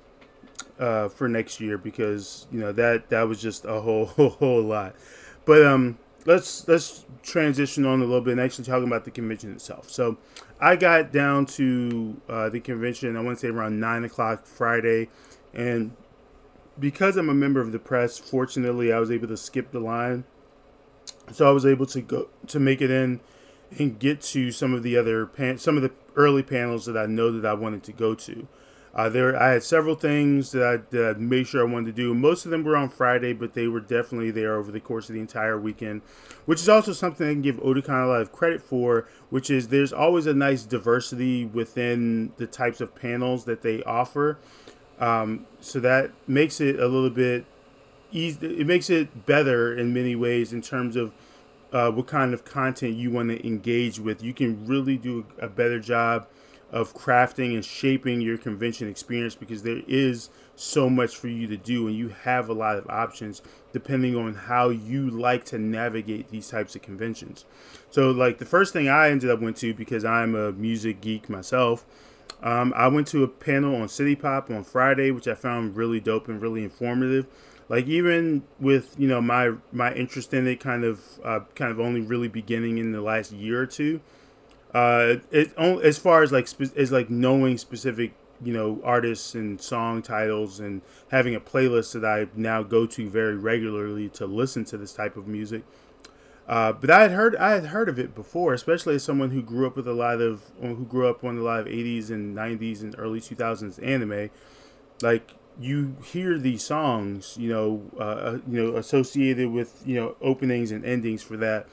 uh, 0.79 1.09
for 1.09 1.29
next 1.29 1.61
year 1.61 1.79
because 1.79 2.47
you 2.51 2.61
know 2.61 2.73
that 2.73 3.09
that 3.11 3.23
was 3.23 3.41
just 3.41 3.65
a 3.65 3.81
whole 3.81 4.07
whole, 4.17 4.31
whole 4.31 4.63
lot. 4.63 4.95
But 5.45 5.65
um, 5.65 5.99
let's 6.27 6.67
let's 6.69 7.05
transition 7.23 7.87
on 7.87 8.01
a 8.01 8.05
little 8.05 8.21
bit 8.21 8.33
and 8.33 8.41
actually 8.41 8.65
talking 8.65 8.87
about 8.87 9.05
the 9.05 9.11
convention 9.11 9.53
itself. 9.53 9.91
So, 9.91 10.19
I 10.61 10.77
got 10.77 11.13
down 11.13 11.47
to 11.47 12.21
uh, 12.29 12.49
the 12.49 12.61
convention. 12.61 13.17
I 13.17 13.21
want 13.21 13.39
to 13.39 13.47
say 13.47 13.49
around 13.49 13.81
nine 13.81 14.05
o'clock 14.05 14.47
Friday, 14.47 15.09
and 15.55 15.97
because 16.79 17.17
I'm 17.17 17.29
a 17.29 17.35
member 17.35 17.61
of 17.61 17.73
the 17.73 17.79
press, 17.79 18.19
fortunately, 18.19 18.93
I 18.93 18.99
was 18.99 19.11
able 19.11 19.29
to 19.29 19.37
skip 19.37 19.73
the 19.73 19.81
line, 19.81 20.25
so 21.31 21.49
I 21.49 21.53
was 21.53 21.65
able 21.65 21.87
to 21.87 22.01
go 22.01 22.29
to 22.49 22.61
make 22.61 22.81
it 22.81 22.91
in 22.91 23.21
and 23.79 23.99
get 23.99 24.21
to 24.21 24.51
some 24.51 24.75
of 24.75 24.83
the 24.83 24.97
other 24.97 25.27
pan- 25.27 25.59
some 25.59 25.77
of 25.77 25.83
the 25.83 25.93
early 26.17 26.43
panels 26.43 26.87
that 26.87 26.97
I 26.97 27.07
know 27.07 27.31
that 27.33 27.49
I 27.49 27.55
wanted 27.55 27.83
to 27.85 27.93
go 27.93 28.15
to. 28.15 28.47
Uh, 28.95 29.09
there, 29.09 29.41
I 29.41 29.53
had 29.53 29.63
several 29.63 29.95
things 29.95 30.53
that 30.53 30.63
I, 30.63 30.77
that 30.95 31.19
made 31.19 31.47
sure 31.47 31.67
I 31.67 31.71
wanted 31.71 31.87
to 31.87 31.93
do. 31.93 32.13
Most 32.13 32.45
of 32.45 32.51
them 32.51 32.63
were 32.63 32.77
on 32.77 32.91
Friday, 32.91 33.33
but 33.33 33.55
they 33.55 33.67
were 33.67 33.81
definitely 33.81 34.31
there 34.31 34.55
over 34.55 34.71
the 34.71 34.81
course 34.81 35.09
of 35.09 35.15
the 35.15 35.21
entire 35.21 35.59
weekend, 35.59 36.03
which 36.45 36.61
is 36.61 36.69
also 36.69 36.93
something 36.93 37.27
I 37.27 37.33
can 37.33 37.41
give 37.41 37.57
Otakon 37.57 38.05
a 38.05 38.07
lot 38.07 38.21
of 38.21 38.33
credit 38.33 38.61
for. 38.61 39.09
Which 39.31 39.49
is 39.49 39.69
there's 39.69 39.95
always 39.95 40.27
a 40.27 40.35
nice 40.35 40.65
diversity 40.65 41.47
within 41.47 42.33
the 42.37 42.47
types 42.47 42.83
of 42.83 42.95
panels 42.95 43.47
that 43.47 43.63
they 43.63 43.83
offer, 43.85 44.39
um, 45.01 45.47
so 45.61 45.81
that 45.81 46.11
makes 46.29 46.61
it 46.61 46.79
a 46.79 46.87
little 46.87 47.09
bit 47.09 47.47
easy. 48.13 48.61
It 48.61 48.67
makes 48.67 48.91
it 48.91 49.27
better 49.27 49.77
in 49.77 49.93
many 49.93 50.15
ways 50.15 50.53
in 50.53 50.63
terms 50.63 50.97
of 50.97 51.13
uh, 51.73 51.91
what 51.91 52.07
kind 52.07 52.35
of 52.35 52.45
content 52.45 52.95
you 52.97 53.11
want 53.11 53.31
to 53.31 53.47
engage 53.47 53.99
with. 53.99 54.23
You 54.23 54.35
can 54.35 54.67
really 54.67 54.97
do 54.97 55.27
a 55.39 55.49
better 55.49 55.81
job 55.81 56.27
of 56.71 56.95
crafting 56.95 57.55
and 57.55 57.65
shaping 57.65 58.23
your 58.23 58.39
convention 58.39 58.89
experience 58.89 59.35
because 59.35 59.63
there 59.63 59.83
is 59.87 60.31
so 60.57 60.89
much 60.89 61.17
for 61.17 61.29
you 61.29 61.47
to 61.47 61.57
do 61.57 61.87
and 61.87 61.95
you 61.97 62.09
have 62.09 62.49
a 62.49 62.53
lot 62.53 62.79
of 62.79 62.89
options 62.89 63.43
depending 63.73 64.17
on 64.17 64.35
how 64.35 64.71
you 64.71 65.11
like 65.11 65.45
to 65.45 65.59
navigate 65.59 66.31
these 66.31 66.49
types 66.49 66.75
of 66.75 66.81
conventions. 66.81 67.45
So 67.91 68.11
like 68.11 68.39
the 68.39 68.47
first 68.47 68.73
thing 68.73 68.89
I 68.89 69.11
ended 69.11 69.31
up 69.31 69.41
went 69.41 69.59
to 69.59 69.75
because 69.75 70.05
I'm 70.05 70.35
a 70.35 70.53
music 70.53 71.03
geek 71.03 71.29
myself, 71.29 71.85
um, 72.43 72.73
I 72.75 72.89
went 72.89 73.07
to 73.09 73.23
a 73.23 73.29
panel 73.29 73.77
on 73.77 73.89
City 73.89 74.17
Pop 74.17 74.51
on 74.51 74.65
Friday, 74.65 75.11
which 75.11 75.29
I 75.29 75.35
found 75.35 75.77
really 75.77 76.01
dope 76.01 76.27
and 76.29 76.41
really 76.41 76.65
informative. 76.65 77.27
Like 77.73 77.87
even 77.87 78.45
with 78.61 78.95
you 78.99 79.09
know 79.09 79.21
my 79.21 79.55
my 79.73 79.93
interest 79.95 80.33
in 80.33 80.47
it, 80.47 80.61
kind 80.61 80.85
of 80.85 81.01
uh, 81.25 81.41
kind 81.57 81.73
of 81.73 81.81
only 81.81 82.03
really 82.03 82.29
beginning 82.29 82.79
in 82.79 82.93
the 82.93 83.01
last 83.01 83.33
year 83.33 83.61
or 83.61 83.67
two 83.67 84.01
uh, 84.75 85.17
it 85.31 85.57
as 85.59 85.99
far 85.99 86.23
as 86.23 86.33
like 86.33 86.49
spe- 86.49 86.77
as 86.77 86.91
like 86.91 87.11
knowing 87.11 87.59
specific 87.59 88.15
you 88.43 88.53
know 88.53 88.81
artists 88.83 89.35
and 89.35 89.61
song 89.61 90.03
titles 90.03 90.61
and 90.61 90.83
having 91.11 91.35
a 91.35 91.41
playlist 91.41 91.93
that 91.93 92.05
I 92.05 92.29
now 92.35 92.63
go 92.63 92.87
to 92.87 93.09
very 93.09 93.37
regularly 93.37 94.09
to 94.11 94.27
listen 94.27 94.65
to 94.67 94.79
this 94.79 94.93
type 94.93 95.17
of 95.17 95.27
music. 95.27 95.63
Uh, 96.49 96.73
but 96.73 96.91
I 96.91 97.03
had 97.03 97.13
heard 97.13 97.37
I 97.37 97.53
had 97.53 97.67
heard 97.67 97.89
of 97.89 97.99
it 97.99 98.15
before, 98.15 98.55
especially 98.55 98.95
as 98.95 99.05
someone 99.05 99.31
who 99.31 99.43
grew 99.43 99.67
up 99.67 99.77
with 99.77 99.87
a 99.87 99.93
lot 99.93 100.21
of 100.21 100.53
who 100.61 100.85
grew 100.87 101.09
up 101.09 101.23
on 101.23 101.37
a 101.39 101.43
lot 101.43 101.61
of 101.61 101.67
80s 101.67 102.11
and 102.11 102.37
90s 102.37 102.81
and 102.81 102.95
early 102.99 103.21
2000s 103.21 103.83
anime. 103.87 104.31
Like 105.03 105.35
you 105.61 105.97
hear 106.05 106.39
these 106.39 106.63
songs, 106.63 107.37
you 107.39 107.49
know, 107.49 107.83
uh, 107.99 108.03
uh 108.03 108.39
you 108.49 108.63
know, 108.63 108.77
associated 108.77 109.51
with 109.51 109.83
you 109.87 109.97
know 109.97 110.17
openings 110.21 110.71
and 110.71 110.85
endings 110.85 111.23
for 111.23 111.37
that 111.39 111.67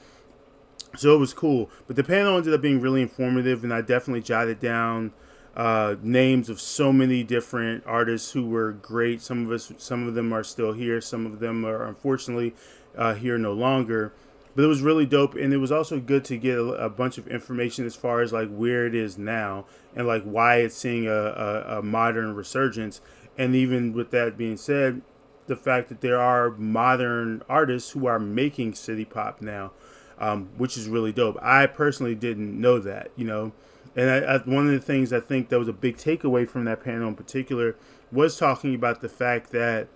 so 0.96 1.14
it 1.14 1.18
was 1.18 1.32
cool. 1.32 1.70
But 1.86 1.96
the 1.96 2.04
panel 2.04 2.36
ended 2.36 2.54
up 2.54 2.60
being 2.60 2.80
really 2.80 3.02
informative, 3.02 3.64
and 3.64 3.72
I 3.72 3.80
definitely 3.80 4.22
jotted 4.22 4.60
down 4.60 5.12
uh, 5.56 5.96
names 6.02 6.48
of 6.48 6.60
so 6.60 6.92
many 6.92 7.22
different 7.22 7.84
artists 7.86 8.32
who 8.32 8.46
were 8.46 8.72
great. 8.72 9.20
Some 9.20 9.46
of 9.46 9.52
us, 9.52 9.72
some 9.78 10.06
of 10.06 10.14
them 10.14 10.32
are 10.32 10.44
still 10.44 10.72
here. 10.72 11.00
Some 11.00 11.26
of 11.26 11.38
them 11.40 11.64
are 11.64 11.86
unfortunately 11.86 12.54
uh, 12.96 13.14
here 13.14 13.38
no 13.38 13.52
longer. 13.52 14.12
But 14.56 14.64
it 14.64 14.68
was 14.68 14.82
really 14.82 15.06
dope, 15.06 15.36
and 15.36 15.54
it 15.54 15.58
was 15.58 15.70
also 15.70 16.00
good 16.00 16.24
to 16.24 16.36
get 16.36 16.58
a, 16.58 16.64
a, 16.72 16.90
bunch 16.90 17.18
of 17.18 17.28
information 17.28 17.86
as 17.86 17.94
far 17.94 18.20
as 18.20 18.32
like 18.32 18.48
where 18.50 18.84
it 18.84 18.96
is 18.96 19.16
now 19.16 19.64
and 19.94 20.08
like 20.08 20.24
why 20.24 20.56
it's 20.56 20.74
seeing 20.74 21.06
a, 21.06 21.12
a, 21.12 21.78
a 21.78 21.82
modern 21.82 22.34
resurgence. 22.34 23.00
And 23.40 23.54
even 23.56 23.92
with 23.92 24.10
that 24.10 24.36
being 24.36 24.56
said, 24.56 25.02
the 25.46 25.56
fact 25.56 25.88
that 25.88 26.00
there 26.00 26.20
are 26.20 26.50
modern 26.50 27.42
artists 27.48 27.90
who 27.90 28.06
are 28.06 28.18
making 28.18 28.74
city 28.74 29.04
pop 29.04 29.40
now 29.40 29.72
um, 30.20 30.50
which 30.58 30.76
is 30.76 30.86
really 30.86 31.12
dope. 31.12 31.38
I 31.40 31.66
personally 31.66 32.14
didn't 32.14 32.60
know 32.60 32.78
that, 32.78 33.10
you 33.16 33.24
know. 33.24 33.52
And 33.96 34.10
I, 34.10 34.34
I, 34.34 34.38
one 34.38 34.66
of 34.66 34.72
the 34.72 34.80
things 34.80 35.12
I 35.12 35.18
think 35.18 35.48
that 35.48 35.58
was 35.58 35.66
a 35.66 35.72
big 35.72 35.96
takeaway 35.96 36.48
from 36.48 36.64
that 36.66 36.84
panel 36.84 37.08
in 37.08 37.16
particular 37.16 37.74
was 38.12 38.38
talking 38.38 38.74
about 38.74 39.00
the 39.00 39.08
fact 39.08 39.50
that 39.50 39.88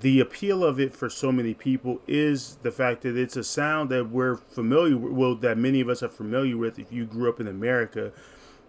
the 0.00 0.20
appeal 0.20 0.64
of 0.64 0.80
it 0.80 0.94
for 0.94 1.10
so 1.10 1.30
many 1.30 1.54
people 1.54 2.00
is 2.06 2.56
the 2.62 2.72
fact 2.72 3.02
that 3.02 3.16
it's 3.16 3.36
a 3.36 3.44
sound 3.44 3.90
that 3.90 4.10
we're 4.10 4.36
familiar 4.36 4.96
with, 4.96 5.12
well, 5.12 5.34
that 5.36 5.58
many 5.58 5.80
of 5.80 5.88
us 5.88 6.02
are 6.02 6.08
familiar 6.08 6.56
with 6.56 6.78
if 6.78 6.90
you 6.90 7.04
grew 7.04 7.28
up 7.28 7.38
in 7.38 7.46
America. 7.46 8.12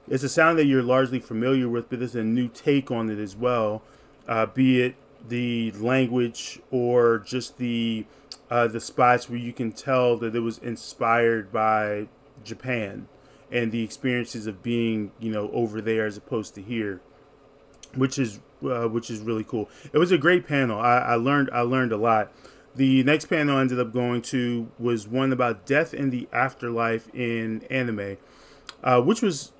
It's 0.07 0.23
a 0.23 0.29
sound 0.29 0.59
that 0.59 0.65
you're 0.65 0.83
largely 0.83 1.19
familiar 1.19 1.69
with, 1.69 1.89
but 1.89 1.99
there's 1.99 2.15
a 2.15 2.23
new 2.23 2.47
take 2.47 2.91
on 2.91 3.09
it 3.09 3.19
as 3.19 3.35
well, 3.35 3.83
uh, 4.29 4.45
be 4.45 4.81
it 4.81 4.95
the 5.27 5.71
language 5.71 6.61
or 6.71 7.19
just 7.19 7.57
the 7.57 8.05
uh, 8.49 8.67
the 8.67 8.79
spots 8.79 9.29
where 9.29 9.39
you 9.39 9.51
can 9.51 9.71
tell 9.71 10.15
that 10.17 10.35
it 10.35 10.39
was 10.39 10.59
inspired 10.59 11.51
by 11.51 12.07
Japan 12.43 13.07
and 13.51 13.71
the 13.71 13.83
experiences 13.83 14.47
of 14.47 14.63
being, 14.63 15.11
you 15.19 15.31
know, 15.31 15.49
over 15.51 15.81
there 15.81 16.05
as 16.05 16.17
opposed 16.17 16.55
to 16.55 16.61
here, 16.61 17.01
which 17.95 18.17
is 18.17 18.39
uh, 18.63 18.87
which 18.87 19.09
is 19.09 19.19
really 19.19 19.43
cool. 19.43 19.67
It 19.91 19.97
was 19.97 20.11
a 20.11 20.17
great 20.17 20.47
panel. 20.47 20.79
I, 20.79 20.99
I 20.99 21.15
learned 21.15 21.49
I 21.51 21.61
learned 21.61 21.91
a 21.91 21.97
lot. 21.97 22.31
The 22.75 23.03
next 23.03 23.25
panel 23.25 23.57
I 23.57 23.61
ended 23.61 23.79
up 23.79 23.91
going 23.91 24.21
to 24.23 24.69
was 24.77 25.07
one 25.07 25.33
about 25.33 25.65
death 25.65 25.91
and 25.91 26.11
the 26.11 26.27
afterlife 26.31 27.13
in 27.15 27.63
anime, 27.63 28.17
uh, 28.83 29.01
which 29.01 29.23
was 29.23 29.51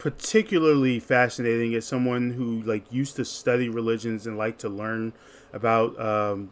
particularly 0.00 0.98
fascinating 0.98 1.74
as 1.74 1.86
someone 1.86 2.30
who 2.30 2.62
like 2.62 2.90
used 2.90 3.16
to 3.16 3.24
study 3.24 3.68
religions 3.68 4.26
and 4.26 4.38
like 4.38 4.56
to 4.56 4.66
learn 4.66 5.12
about 5.52 6.00
um, 6.00 6.50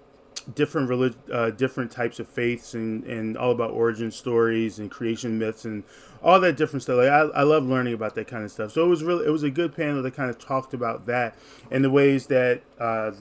different 0.54 0.86
relig- 0.86 1.16
uh, 1.32 1.48
different 1.48 1.90
types 1.90 2.20
of 2.20 2.28
faiths 2.28 2.74
and, 2.74 3.04
and 3.04 3.38
all 3.38 3.50
about 3.50 3.70
origin 3.70 4.10
stories 4.10 4.78
and 4.78 4.90
creation 4.90 5.38
myths 5.38 5.64
and 5.64 5.82
all 6.22 6.38
that 6.38 6.58
different 6.58 6.82
stuff. 6.82 6.98
Like 6.98 7.08
I, 7.08 7.20
I 7.20 7.42
love 7.42 7.64
learning 7.64 7.94
about 7.94 8.14
that 8.16 8.26
kind 8.26 8.44
of 8.44 8.50
stuff. 8.50 8.72
So 8.72 8.84
it 8.84 8.88
was 8.88 9.02
really 9.02 9.24
it 9.24 9.30
was 9.30 9.42
a 9.42 9.50
good 9.50 9.74
panel 9.74 10.02
that 10.02 10.12
kind 10.12 10.28
of 10.28 10.38
talked 10.38 10.74
about 10.74 11.06
that 11.06 11.34
and 11.70 11.82
the 11.82 11.90
ways 11.90 12.26
that 12.26 12.60
uh, 12.78 13.12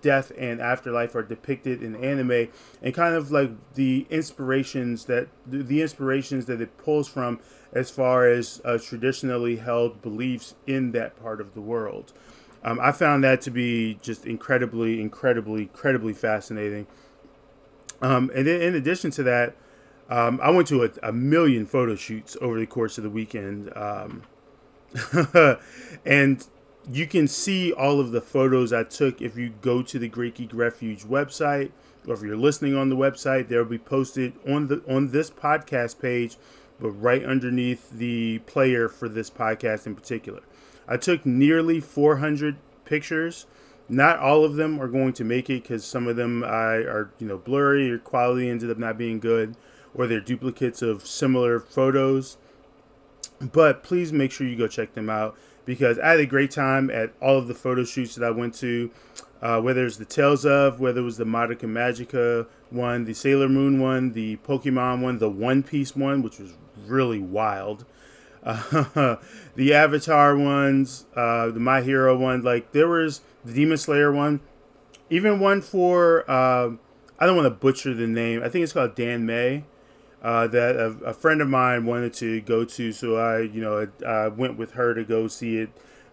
death 0.00 0.30
and 0.38 0.60
afterlife 0.60 1.16
are 1.16 1.24
depicted 1.24 1.82
in 1.82 1.96
anime 1.96 2.48
and 2.82 2.94
kind 2.94 3.16
of 3.16 3.32
like 3.32 3.50
the 3.74 4.06
inspirations 4.10 5.06
that 5.06 5.26
the, 5.44 5.64
the 5.64 5.82
inspirations 5.82 6.46
that 6.46 6.60
it 6.60 6.78
pulls 6.78 7.08
from 7.08 7.40
as 7.76 7.90
far 7.90 8.26
as 8.26 8.60
uh, 8.64 8.78
traditionally 8.78 9.56
held 9.56 10.00
beliefs 10.00 10.54
in 10.66 10.92
that 10.92 11.20
part 11.22 11.40
of 11.40 11.52
the 11.54 11.60
world. 11.60 12.12
Um, 12.64 12.80
I 12.80 12.90
found 12.90 13.22
that 13.24 13.42
to 13.42 13.50
be 13.50 13.98
just 14.00 14.24
incredibly, 14.24 15.00
incredibly, 15.00 15.62
incredibly 15.62 16.14
fascinating. 16.14 16.86
Um, 18.00 18.30
and 18.34 18.46
then 18.46 18.62
in 18.62 18.74
addition 18.74 19.10
to 19.12 19.22
that, 19.24 19.54
um, 20.08 20.40
I 20.42 20.50
went 20.50 20.68
to 20.68 20.84
a, 20.84 20.90
a, 21.02 21.12
million 21.12 21.66
photo 21.66 21.96
shoots 21.96 22.36
over 22.40 22.58
the 22.58 22.66
course 22.66 22.96
of 22.96 23.04
the 23.04 23.10
weekend. 23.10 23.76
Um, 23.76 24.22
and 26.06 26.46
you 26.90 27.06
can 27.06 27.28
see 27.28 27.72
all 27.72 28.00
of 28.00 28.12
the 28.12 28.20
photos 28.20 28.72
I 28.72 28.84
took 28.84 29.20
if 29.20 29.36
you 29.36 29.50
go 29.60 29.82
to 29.82 29.98
the 29.98 30.08
Great 30.08 30.36
Geek 30.36 30.50
Refuge 30.54 31.04
website, 31.04 31.72
or 32.06 32.14
if 32.14 32.22
you're 32.22 32.36
listening 32.36 32.76
on 32.76 32.88
the 32.88 32.96
website, 32.96 33.48
they'll 33.48 33.64
be 33.64 33.78
posted 33.78 34.32
on 34.48 34.68
the 34.68 34.82
on 34.88 35.10
this 35.10 35.30
podcast 35.30 36.00
page, 36.00 36.36
but 36.80 36.90
right 36.90 37.24
underneath 37.24 37.90
the 37.90 38.40
player 38.40 38.88
for 38.88 39.08
this 39.08 39.30
podcast 39.30 39.86
in 39.86 39.94
particular. 39.94 40.42
I 40.88 40.96
took 40.96 41.26
nearly 41.26 41.80
400 41.80 42.56
pictures. 42.84 43.46
Not 43.88 44.18
all 44.18 44.44
of 44.44 44.56
them 44.56 44.80
are 44.80 44.88
going 44.88 45.12
to 45.14 45.24
make 45.24 45.48
it 45.48 45.62
because 45.62 45.84
some 45.84 46.06
of 46.08 46.16
them 46.16 46.42
I, 46.42 46.76
are 46.76 47.10
you 47.18 47.26
know 47.26 47.38
blurry 47.38 47.90
or 47.90 47.98
quality 47.98 48.48
ended 48.48 48.70
up 48.70 48.78
not 48.78 48.98
being 48.98 49.20
good, 49.20 49.56
or 49.94 50.06
they're 50.06 50.20
duplicates 50.20 50.82
of 50.82 51.06
similar 51.06 51.60
photos. 51.60 52.36
But 53.40 53.82
please 53.82 54.12
make 54.12 54.32
sure 54.32 54.46
you 54.46 54.56
go 54.56 54.66
check 54.66 54.94
them 54.94 55.10
out 55.10 55.36
because 55.66 55.98
I 55.98 56.12
had 56.12 56.20
a 56.20 56.26
great 56.26 56.50
time 56.50 56.88
at 56.88 57.12
all 57.20 57.36
of 57.36 57.48
the 57.48 57.54
photo 57.54 57.84
shoots 57.84 58.14
that 58.14 58.24
I 58.24 58.30
went 58.30 58.54
to. 58.54 58.90
Uh, 59.42 59.60
whether 59.60 59.84
it's 59.84 59.98
the 59.98 60.06
Tales 60.06 60.46
of, 60.46 60.80
whether 60.80 61.00
it 61.00 61.04
was 61.04 61.18
the 61.18 61.24
Madoka 61.24 61.66
Magica 61.66 62.46
one, 62.70 63.04
the 63.04 63.12
Sailor 63.12 63.50
Moon 63.50 63.78
one, 63.78 64.12
the 64.12 64.38
Pokemon 64.38 65.02
one, 65.02 65.18
the 65.18 65.28
One 65.28 65.62
Piece 65.62 65.94
one, 65.94 66.22
which 66.22 66.38
was 66.38 66.54
really 66.86 67.18
wild 67.18 67.84
uh, 68.46 69.16
the 69.56 69.74
Avatar 69.74 70.36
ones, 70.36 71.04
uh, 71.14 71.48
the 71.48 71.60
My 71.60 71.82
Hero 71.82 72.16
one. 72.16 72.42
Like 72.42 72.72
there 72.72 72.88
was 72.88 73.20
the 73.44 73.52
Demon 73.52 73.76
Slayer 73.76 74.12
one, 74.12 74.40
even 75.10 75.40
one 75.40 75.60
for 75.60 76.28
uh, 76.30 76.70
I 77.18 77.26
don't 77.26 77.36
want 77.36 77.46
to 77.46 77.50
butcher 77.50 77.92
the 77.92 78.06
name. 78.06 78.42
I 78.42 78.48
think 78.48 78.62
it's 78.62 78.72
called 78.72 78.94
Dan 78.94 79.26
May. 79.26 79.64
Uh, 80.22 80.46
that 80.46 80.76
a, 80.76 80.86
a, 81.04 81.12
friend 81.12 81.40
of 81.40 81.46
mine 81.46 81.84
wanted 81.84 82.12
to 82.12 82.40
go 82.40 82.64
to, 82.64 82.90
so 82.90 83.16
I, 83.16 83.40
you 83.42 83.60
know, 83.60 83.86
I 84.04 84.28
went 84.28 84.56
with 84.56 84.72
her 84.72 84.94
to 84.94 85.04
go 85.04 85.28
see 85.28 85.58
it, 85.58 85.68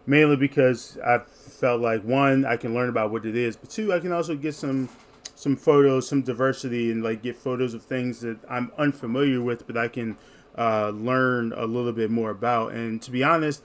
mainly 0.05 0.35
because 0.35 0.97
I 1.03 1.19
felt 1.19 1.81
like 1.81 2.03
one, 2.03 2.45
I 2.45 2.57
can 2.57 2.73
learn 2.73 2.89
about 2.89 3.11
what 3.11 3.25
it 3.25 3.35
is, 3.35 3.55
but 3.55 3.69
two, 3.69 3.93
I 3.93 3.99
can 3.99 4.11
also 4.11 4.35
get 4.35 4.53
some 4.55 4.89
some 5.35 5.55
photos, 5.55 6.07
some 6.07 6.21
diversity, 6.21 6.91
and 6.91 7.03
like 7.03 7.21
get 7.21 7.35
photos 7.35 7.73
of 7.73 7.83
things 7.83 8.21
that 8.21 8.37
I'm 8.49 8.71
unfamiliar 8.77 9.41
with, 9.41 9.65
but 9.67 9.77
I 9.77 9.87
can 9.87 10.17
uh, 10.57 10.89
learn 10.89 11.53
a 11.53 11.65
little 11.65 11.91
bit 11.91 12.09
more 12.11 12.29
about. 12.29 12.73
And 12.73 13.01
to 13.01 13.11
be 13.11 13.23
honest, 13.23 13.63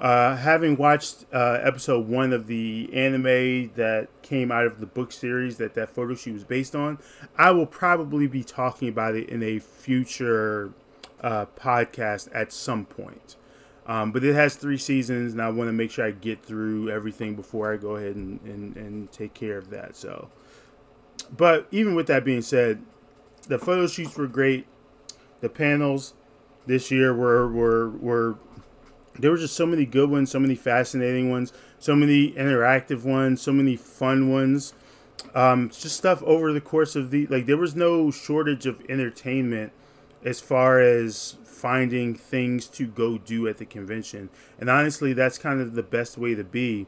uh, 0.00 0.36
having 0.36 0.76
watched 0.76 1.24
uh, 1.32 1.58
episode 1.62 2.08
one 2.08 2.32
of 2.32 2.46
the 2.46 2.90
anime 2.92 3.70
that 3.76 4.08
came 4.22 4.52
out 4.52 4.66
of 4.66 4.80
the 4.80 4.86
book 4.86 5.12
series 5.12 5.56
that 5.58 5.74
that 5.74 5.90
photo 5.90 6.14
shoot 6.14 6.34
was 6.34 6.44
based 6.44 6.76
on, 6.76 6.98
I 7.36 7.50
will 7.52 7.66
probably 7.66 8.26
be 8.26 8.44
talking 8.44 8.88
about 8.88 9.14
it 9.14 9.28
in 9.28 9.42
a 9.42 9.58
future 9.58 10.72
uh, 11.20 11.46
podcast 11.58 12.28
at 12.34 12.52
some 12.52 12.84
point. 12.84 13.36
Um, 13.86 14.10
but 14.10 14.24
it 14.24 14.34
has 14.34 14.56
three 14.56 14.78
seasons, 14.78 15.32
and 15.32 15.40
I 15.40 15.48
want 15.48 15.68
to 15.68 15.72
make 15.72 15.92
sure 15.92 16.04
I 16.04 16.10
get 16.10 16.44
through 16.44 16.90
everything 16.90 17.36
before 17.36 17.72
I 17.72 17.76
go 17.76 17.96
ahead 17.96 18.16
and, 18.16 18.40
and, 18.42 18.76
and 18.76 19.12
take 19.12 19.32
care 19.32 19.56
of 19.56 19.70
that. 19.70 19.94
So, 19.94 20.28
but 21.34 21.68
even 21.70 21.94
with 21.94 22.08
that 22.08 22.24
being 22.24 22.42
said, 22.42 22.82
the 23.46 23.58
photo 23.58 23.86
shoots 23.86 24.16
were 24.16 24.26
great. 24.26 24.66
The 25.40 25.48
panels 25.48 26.14
this 26.66 26.90
year 26.90 27.14
were 27.14 27.48
were 27.48 27.90
were 27.90 28.38
there 29.18 29.30
were 29.30 29.36
just 29.36 29.56
so 29.56 29.66
many 29.66 29.84
good 29.84 30.10
ones, 30.10 30.30
so 30.30 30.38
many 30.38 30.54
fascinating 30.54 31.30
ones, 31.30 31.52
so 31.78 31.94
many 31.94 32.32
interactive 32.32 33.04
ones, 33.04 33.40
so 33.40 33.52
many 33.52 33.76
fun 33.76 34.30
ones. 34.30 34.74
Um, 35.34 35.70
just 35.70 35.96
stuff 35.96 36.22
over 36.22 36.52
the 36.52 36.60
course 36.60 36.96
of 36.96 37.10
the 37.10 37.26
like 37.26 37.46
there 37.46 37.56
was 37.56 37.74
no 37.74 38.10
shortage 38.10 38.66
of 38.66 38.82
entertainment 38.88 39.72
as 40.24 40.40
far 40.40 40.80
as 40.80 41.36
finding 41.44 42.14
things 42.14 42.66
to 42.66 42.86
go 42.86 43.18
do 43.18 43.48
at 43.48 43.58
the 43.58 43.64
convention. 43.64 44.28
And 44.58 44.68
honestly, 44.68 45.12
that's 45.12 45.38
kind 45.38 45.60
of 45.60 45.74
the 45.74 45.82
best 45.82 46.18
way 46.18 46.34
to 46.34 46.44
be. 46.44 46.86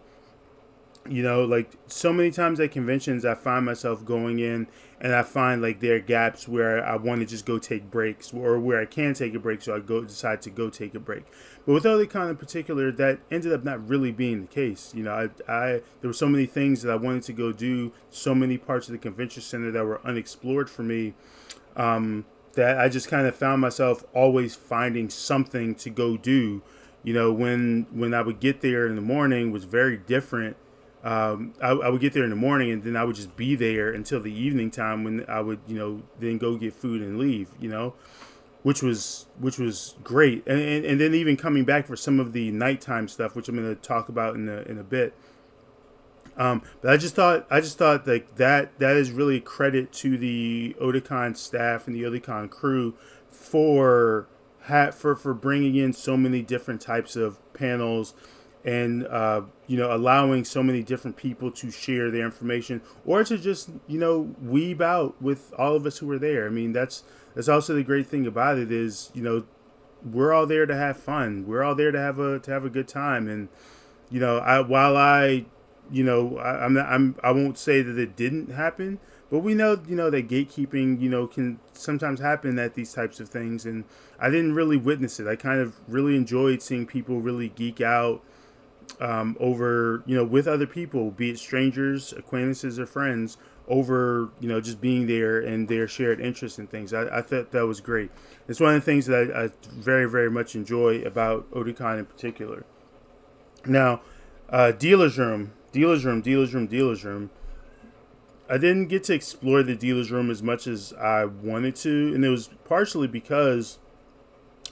You 1.08 1.22
know, 1.22 1.44
like 1.44 1.72
so 1.86 2.12
many 2.12 2.30
times 2.30 2.60
at 2.60 2.70
conventions, 2.70 3.24
I 3.24 3.34
find 3.34 3.64
myself 3.64 4.04
going 4.04 4.38
in 4.38 4.66
and 5.00 5.14
I 5.14 5.22
find 5.22 5.62
like 5.62 5.80
there 5.80 5.96
are 5.96 6.00
gaps 6.00 6.48
where 6.48 6.84
I 6.84 6.96
want 6.96 7.20
to 7.20 7.26
just 7.26 7.46
go 7.46 7.58
take 7.58 7.90
breaks 7.90 8.32
or 8.32 8.58
where 8.58 8.80
I 8.80 8.84
can 8.84 9.14
take 9.14 9.34
a 9.34 9.38
break, 9.38 9.62
so 9.62 9.74
I 9.74 9.80
go 9.80 10.02
decide 10.02 10.42
to 10.42 10.50
go 10.50 10.70
take 10.70 10.94
a 10.94 11.00
break. 11.00 11.24
But 11.64 11.72
with 11.72 11.84
Otakon 11.84 12.30
in 12.30 12.36
particular, 12.36 12.90
that 12.92 13.20
ended 13.30 13.52
up 13.52 13.64
not 13.64 13.86
really 13.88 14.12
being 14.12 14.42
the 14.42 14.46
case. 14.48 14.92
You 14.94 15.04
know, 15.04 15.12
I, 15.12 15.52
I 15.52 15.66
there 16.00 16.08
were 16.08 16.12
so 16.12 16.28
many 16.28 16.46
things 16.46 16.82
that 16.82 16.92
I 16.92 16.96
wanted 16.96 17.22
to 17.24 17.32
go 17.32 17.52
do, 17.52 17.92
so 18.10 18.34
many 18.34 18.58
parts 18.58 18.88
of 18.88 18.92
the 18.92 18.98
convention 18.98 19.42
center 19.42 19.70
that 19.70 19.84
were 19.84 20.00
unexplored 20.04 20.68
for 20.68 20.82
me. 20.82 21.14
Um, 21.76 22.24
that 22.54 22.78
I 22.78 22.88
just 22.88 23.08
kind 23.08 23.26
of 23.26 23.36
found 23.36 23.60
myself 23.60 24.04
always 24.12 24.56
finding 24.56 25.10
something 25.10 25.76
to 25.76 25.90
go 25.90 26.16
do. 26.16 26.60
You 27.04 27.14
know, 27.14 27.32
when 27.32 27.86
when 27.92 28.12
I 28.12 28.22
would 28.22 28.40
get 28.40 28.62
there 28.62 28.86
in 28.86 28.96
the 28.96 29.02
morning 29.02 29.52
was 29.52 29.64
very 29.64 29.96
different. 29.96 30.56
Um, 31.08 31.54
I, 31.62 31.70
I, 31.70 31.88
would 31.88 32.02
get 32.02 32.12
there 32.12 32.24
in 32.24 32.28
the 32.28 32.36
morning 32.36 32.70
and 32.70 32.82
then 32.82 32.94
I 32.94 33.02
would 33.02 33.16
just 33.16 33.34
be 33.34 33.54
there 33.54 33.90
until 33.90 34.20
the 34.20 34.30
evening 34.30 34.70
time 34.70 35.04
when 35.04 35.24
I 35.26 35.40
would, 35.40 35.58
you 35.66 35.74
know, 35.74 36.02
then 36.20 36.36
go 36.36 36.54
get 36.56 36.74
food 36.74 37.00
and 37.00 37.18
leave. 37.18 37.48
You 37.58 37.70
know, 37.70 37.94
which 38.62 38.82
was 38.82 39.24
which 39.38 39.58
was 39.58 39.94
great. 40.04 40.46
And, 40.46 40.60
and 40.60 40.84
and 40.84 41.00
then 41.00 41.14
even 41.14 41.38
coming 41.38 41.64
back 41.64 41.86
for 41.86 41.96
some 41.96 42.20
of 42.20 42.34
the 42.34 42.50
nighttime 42.50 43.08
stuff, 43.08 43.34
which 43.34 43.48
I'm 43.48 43.56
going 43.56 43.74
to 43.74 43.80
talk 43.80 44.10
about 44.10 44.34
in 44.34 44.50
a 44.50 44.58
in 44.62 44.78
a 44.78 44.84
bit. 44.84 45.14
Um, 46.36 46.60
but 46.82 46.92
I 46.92 46.98
just 46.98 47.14
thought 47.14 47.46
I 47.50 47.62
just 47.62 47.78
thought 47.78 48.06
like 48.06 48.36
that 48.36 48.78
that 48.78 48.96
is 48.96 49.10
really 49.10 49.40
credit 49.40 49.90
to 49.94 50.18
the 50.18 50.76
Otakon 50.78 51.38
staff 51.38 51.86
and 51.86 51.96
the 51.96 52.02
Otakon 52.02 52.50
crew 52.50 52.94
for 53.30 54.28
for 54.92 55.16
for 55.16 55.32
bringing 55.32 55.76
in 55.76 55.94
so 55.94 56.18
many 56.18 56.42
different 56.42 56.82
types 56.82 57.16
of 57.16 57.40
panels 57.54 58.12
and 58.64 59.06
uh, 59.06 59.42
you 59.66 59.76
know 59.76 59.94
allowing 59.94 60.44
so 60.44 60.62
many 60.62 60.82
different 60.82 61.16
people 61.16 61.50
to 61.50 61.70
share 61.70 62.10
their 62.10 62.24
information 62.24 62.80
or 63.06 63.24
to 63.24 63.38
just 63.38 63.70
you 63.86 63.98
know 63.98 64.34
weeb 64.44 64.80
out 64.80 65.20
with 65.22 65.52
all 65.58 65.76
of 65.76 65.86
us 65.86 65.98
who 65.98 66.06
were 66.06 66.18
there. 66.18 66.46
I 66.46 66.50
mean 66.50 66.72
that's 66.72 67.04
that's 67.34 67.48
also 67.48 67.74
the 67.74 67.84
great 67.84 68.06
thing 68.06 68.26
about 68.26 68.58
it 68.58 68.70
is 68.70 69.10
you 69.14 69.22
know 69.22 69.44
we're 70.04 70.32
all 70.32 70.46
there 70.46 70.66
to 70.66 70.76
have 70.76 70.96
fun. 70.96 71.46
We're 71.46 71.62
all 71.62 71.74
there 71.74 71.90
to 71.90 71.98
have 71.98 72.18
a 72.18 72.38
to 72.40 72.50
have 72.50 72.64
a 72.64 72.70
good 72.70 72.88
time 72.88 73.28
and 73.28 73.48
you 74.10 74.20
know 74.20 74.38
I 74.38 74.60
while 74.60 74.96
I 74.96 75.46
you 75.90 76.04
know, 76.04 76.38
I, 76.38 76.64
I'm 76.64 76.74
not, 76.74 76.86
I'm 76.86 77.16
I 77.22 77.30
won't 77.30 77.58
say 77.58 77.82
that 77.82 77.98
it 77.98 78.16
didn't 78.16 78.50
happen, 78.50 78.98
but 79.30 79.40
we 79.40 79.54
know 79.54 79.80
you 79.86 79.96
know 79.96 80.10
that 80.10 80.28
gatekeeping 80.28 81.00
you 81.00 81.08
know 81.08 81.26
can 81.26 81.60
sometimes 81.72 82.20
happen 82.20 82.58
at 82.58 82.74
these 82.74 82.92
types 82.92 83.20
of 83.20 83.28
things, 83.28 83.64
and 83.64 83.84
I 84.18 84.30
didn't 84.30 84.54
really 84.54 84.76
witness 84.76 85.18
it. 85.20 85.26
I 85.26 85.36
kind 85.36 85.60
of 85.60 85.80
really 85.88 86.16
enjoyed 86.16 86.62
seeing 86.62 86.86
people 86.86 87.20
really 87.20 87.48
geek 87.48 87.80
out 87.80 88.22
um, 89.00 89.36
over 89.40 90.02
you 90.06 90.16
know 90.16 90.24
with 90.24 90.46
other 90.46 90.66
people, 90.66 91.10
be 91.10 91.30
it 91.30 91.38
strangers, 91.38 92.12
acquaintances, 92.12 92.78
or 92.78 92.86
friends, 92.86 93.36
over 93.68 94.30
you 94.40 94.48
know 94.48 94.60
just 94.60 94.80
being 94.80 95.06
there 95.06 95.40
and 95.40 95.68
their 95.68 95.88
shared 95.88 96.20
interest 96.20 96.58
in 96.58 96.66
things. 96.66 96.92
I, 96.92 97.18
I 97.18 97.22
thought 97.22 97.52
that 97.52 97.66
was 97.66 97.80
great. 97.80 98.10
It's 98.48 98.60
one 98.60 98.74
of 98.74 98.80
the 98.80 98.84
things 98.84 99.06
that 99.06 99.30
I, 99.34 99.44
I 99.44 99.50
very 99.68 100.08
very 100.08 100.30
much 100.30 100.54
enjoy 100.54 101.02
about 101.02 101.50
Otakon 101.52 101.98
in 101.98 102.06
particular. 102.06 102.64
Now, 103.66 104.00
uh, 104.48 104.72
dealer's 104.72 105.18
room 105.18 105.52
dealer's 105.72 106.04
room, 106.04 106.20
dealer's 106.20 106.54
room, 106.54 106.66
dealer's 106.66 107.04
room. 107.04 107.30
I 108.50 108.56
didn't 108.56 108.86
get 108.86 109.04
to 109.04 109.14
explore 109.14 109.62
the 109.62 109.76
dealer's 109.76 110.10
room 110.10 110.30
as 110.30 110.42
much 110.42 110.66
as 110.66 110.92
I 110.94 111.26
wanted 111.26 111.76
to, 111.76 112.14
and 112.14 112.24
it 112.24 112.30
was 112.30 112.48
partially 112.64 113.06
because 113.06 113.78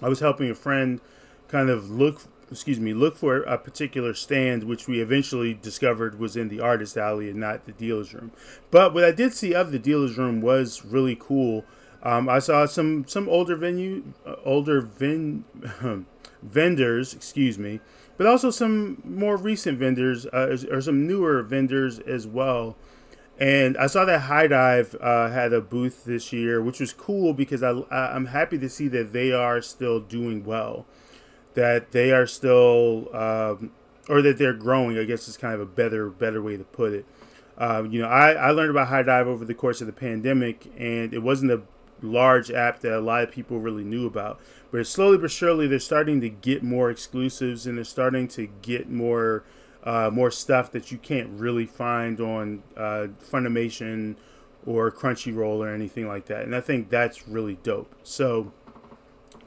I 0.01 0.09
was 0.09 0.21
helping 0.21 0.51
a 0.51 0.55
friend 0.55 1.01
kind 1.49 1.69
of 1.69 1.91
look, 1.91 2.23
excuse 2.51 2.79
me, 2.79 2.95
look 2.95 3.17
for 3.17 3.43
a 3.43 3.59
particular 3.59 4.15
stand, 4.15 4.65
which 4.65 4.87
we 4.87 5.01
eventually 5.01 5.55
discovered 5.55 6.19
was 6.19 6.37
in 6.37 6.49
the 6.49 6.61
artist 6.61 6.97
alley 6.97 7.29
and 7.31 7.41
not 7.41 7.65
the 7.65 7.73
dealer's 7.73 8.15
room. 8.15 8.33
But 8.71 8.95
what 8.95 9.05
I 9.05 9.11
did 9.11 9.35
see 9.35 9.55
of 9.55 9.73
the 9.73 9.79
dealer's 9.79 10.17
room 10.17 10.41
was 10.41 10.85
really 10.85 11.17
cool. 11.19 11.65
Um, 12.03 12.29
I 12.29 12.39
saw 12.39 12.67
some 12.67 13.07
some 13.07 13.29
older 13.29 13.57
venue, 13.57 14.05
uh, 14.25 14.37
older 14.45 14.81
ven, 14.81 15.45
vendors, 16.43 17.15
excuse 17.15 17.59
me, 17.59 17.81
but 18.17 18.27
also 18.27 18.51
some 18.51 19.03
more 19.05 19.37
recent 19.37 19.79
vendors 19.79 20.27
uh, 20.27 20.57
or 20.71 20.81
some 20.81 21.07
newer 21.07 21.43
vendors 21.43 21.99
as 22.01 22.27
well. 22.27 22.77
And 23.39 23.77
I 23.77 23.87
saw 23.87 24.07
that 24.07 24.23
HIDIVE 24.23 24.97
uh, 25.01 25.29
had 25.29 25.53
a 25.53 25.61
booth 25.61 26.05
this 26.05 26.33
year, 26.33 26.63
which 26.63 26.81
was 26.81 26.93
cool 26.93 27.35
because 27.35 27.63
I, 27.63 27.73
I'm 27.91 28.27
happy 28.27 28.57
to 28.59 28.69
see 28.69 28.89
that 28.89 29.13
they 29.13 29.31
are 29.33 29.61
still 29.61 30.01
doing 30.01 30.45
well, 30.45 30.87
that 31.57 31.91
they 31.91 32.13
are 32.13 32.27
still, 32.27 33.15
um, 33.15 33.73
or 34.09 34.23
that 34.23 34.39
they're 34.39 34.55
growing. 34.55 34.97
I 34.97 35.05
guess 35.05 35.27
is 35.27 35.37
kind 35.37 35.55
of 35.55 35.61
a 35.61 35.67
better 35.67 36.09
better 36.09 36.41
way 36.41 36.57
to 36.57 36.65
put 36.65 36.93
it. 36.93 37.05
Uh, 37.59 37.85
you 37.89 38.01
know, 38.01 38.09
I, 38.09 38.33
I 38.33 38.51
learned 38.51 38.71
about 38.71 38.89
HIDIVE 38.89 39.27
over 39.27 39.45
the 39.45 39.55
course 39.55 39.81
of 39.81 39.87
the 39.87 39.93
pandemic, 39.93 40.67
and 40.79 41.15
it 41.15 41.23
wasn't 41.23 41.51
a 41.51 41.63
large 42.03 42.51
app 42.51 42.81
that 42.81 42.93
a 42.93 43.01
lot 43.01 43.23
of 43.23 43.31
people 43.31 43.59
really 43.59 43.83
knew 43.83 44.07
about. 44.07 44.39
But 44.71 44.87
slowly 44.87 45.19
but 45.19 45.31
surely, 45.31 45.67
they're 45.67 45.79
starting 45.79 46.21
to 46.21 46.29
get 46.29 46.63
more 46.63 46.91
exclusives, 46.91 47.67
and 47.67 47.79
they're 47.79 47.85
starting 47.85 48.29
to 48.29 48.49
get 48.63 48.91
more 48.91 49.45
uh, 49.83 50.11
more 50.13 50.31
stuff 50.31 50.71
that 50.73 50.93
you 50.93 50.99
can't 50.99 51.31
really 51.31 51.65
find 51.65 52.21
on 52.21 52.63
uh, 52.77 53.07
Funimation 53.25 54.17
or 54.67 54.91
Crunchyroll 54.91 55.59
or 55.59 55.73
anything 55.73 56.09
like 56.09 56.27
that. 56.27 56.43
And 56.43 56.55
I 56.55 56.61
think 56.61 56.91
that's 56.91 57.29
really 57.29 57.59
dope. 57.63 57.95
So 58.03 58.53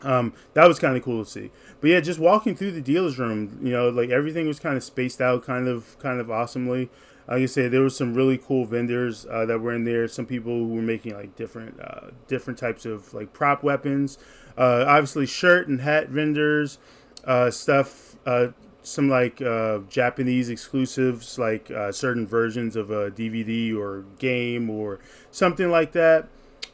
um, 0.02 0.34
that 0.54 0.68
was 0.68 0.80
kind 0.80 0.96
of 0.96 1.04
cool 1.04 1.24
to 1.24 1.30
see. 1.30 1.52
But 1.82 1.90
yeah, 1.92 2.00
just 2.02 2.20
walking 2.20 2.56
through 2.56 2.72
the 2.72 2.82
dealer's 2.82 3.18
room, 3.18 3.60
you 3.62 3.72
know, 3.72 3.90
like 3.90 4.10
everything 4.10 4.48
was 4.48 4.60
kind 4.60 4.76
of 4.76 4.84
spaced 4.84 5.22
out, 5.22 5.44
kind 5.44 5.68
of 5.68 5.98
kind 6.00 6.20
of 6.20 6.30
awesomely 6.30 6.90
like 7.30 7.44
I 7.44 7.46
said, 7.46 7.72
there 7.72 7.82
were 7.82 7.92
some 7.92 8.16
really 8.16 8.40
cool 8.40 8.66
vendors 8.66 9.28
uh, 9.30 9.46
that 9.46 9.60
were 9.60 9.74
in 9.74 9.84
there. 9.84 10.08
Some 10.08 10.26
people 10.26 10.52
who 10.52 10.74
were 10.74 10.82
making 10.82 11.14
like 11.14 11.36
different 11.36 11.80
uh, 11.80 12.08
different 12.28 12.58
types 12.58 12.86
of 12.86 13.14
like 13.14 13.34
prop 13.34 13.62
weapons. 13.62 14.18
Uh, 14.58 14.84
obviously, 14.88 15.28
shirt 15.28 15.68
and 15.68 15.82
hat 15.82 16.10
vendors, 16.10 16.80
uh, 17.26 17.52
stuff. 17.52 18.16
Uh, 18.26 18.48
some 18.82 19.10
like 19.10 19.42
uh, 19.42 19.80
Japanese 19.90 20.50
exclusives, 20.50 21.38
like 21.38 21.70
certain 21.92 22.26
versions 22.26 22.76
of 22.76 22.90
a 22.90 23.12
DVD 23.12 23.78
or 23.78 24.06
game 24.18 24.70
or 24.70 25.00
something 25.30 25.70
like 25.70 25.92
that. 25.92 26.28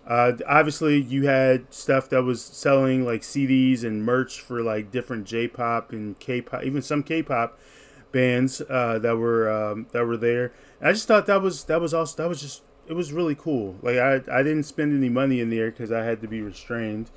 Obviously, 0.07 1.01
you 1.01 1.27
had 1.27 1.73
stuff 1.73 2.09
that 2.09 2.23
was 2.23 2.41
selling 2.41 3.05
like 3.05 3.21
CDs 3.21 3.83
and 3.83 4.03
merch 4.03 4.39
for 4.39 4.61
like 4.61 4.91
different 4.91 5.25
J-pop 5.25 5.91
and 5.91 6.19
K-pop, 6.19 6.63
even 6.63 6.81
some 6.81 7.03
K-pop 7.03 7.57
bands 8.11 8.61
uh, 8.69 8.97
that 8.99 9.17
were 9.17 9.49
um, 9.51 9.87
that 9.91 10.05
were 10.05 10.17
there. 10.17 10.53
And 10.79 10.89
I 10.89 10.93
just 10.93 11.07
thought 11.07 11.25
that 11.25 11.41
was 11.41 11.65
that 11.65 11.81
was 11.81 11.93
also 11.93 12.21
that 12.23 12.29
was 12.29 12.41
just 12.41 12.63
it 12.87 12.93
was 12.93 13.11
really 13.11 13.35
cool. 13.35 13.75
Like 13.81 13.97
I 13.97 14.21
I 14.31 14.43
didn't 14.43 14.63
spend 14.63 14.95
any 14.95 15.09
money 15.09 15.39
in 15.39 15.49
there 15.49 15.71
because 15.71 15.91
I 15.91 16.03
had 16.03 16.21
to 16.21 16.27
be 16.27 16.41
restrained. 16.41 17.09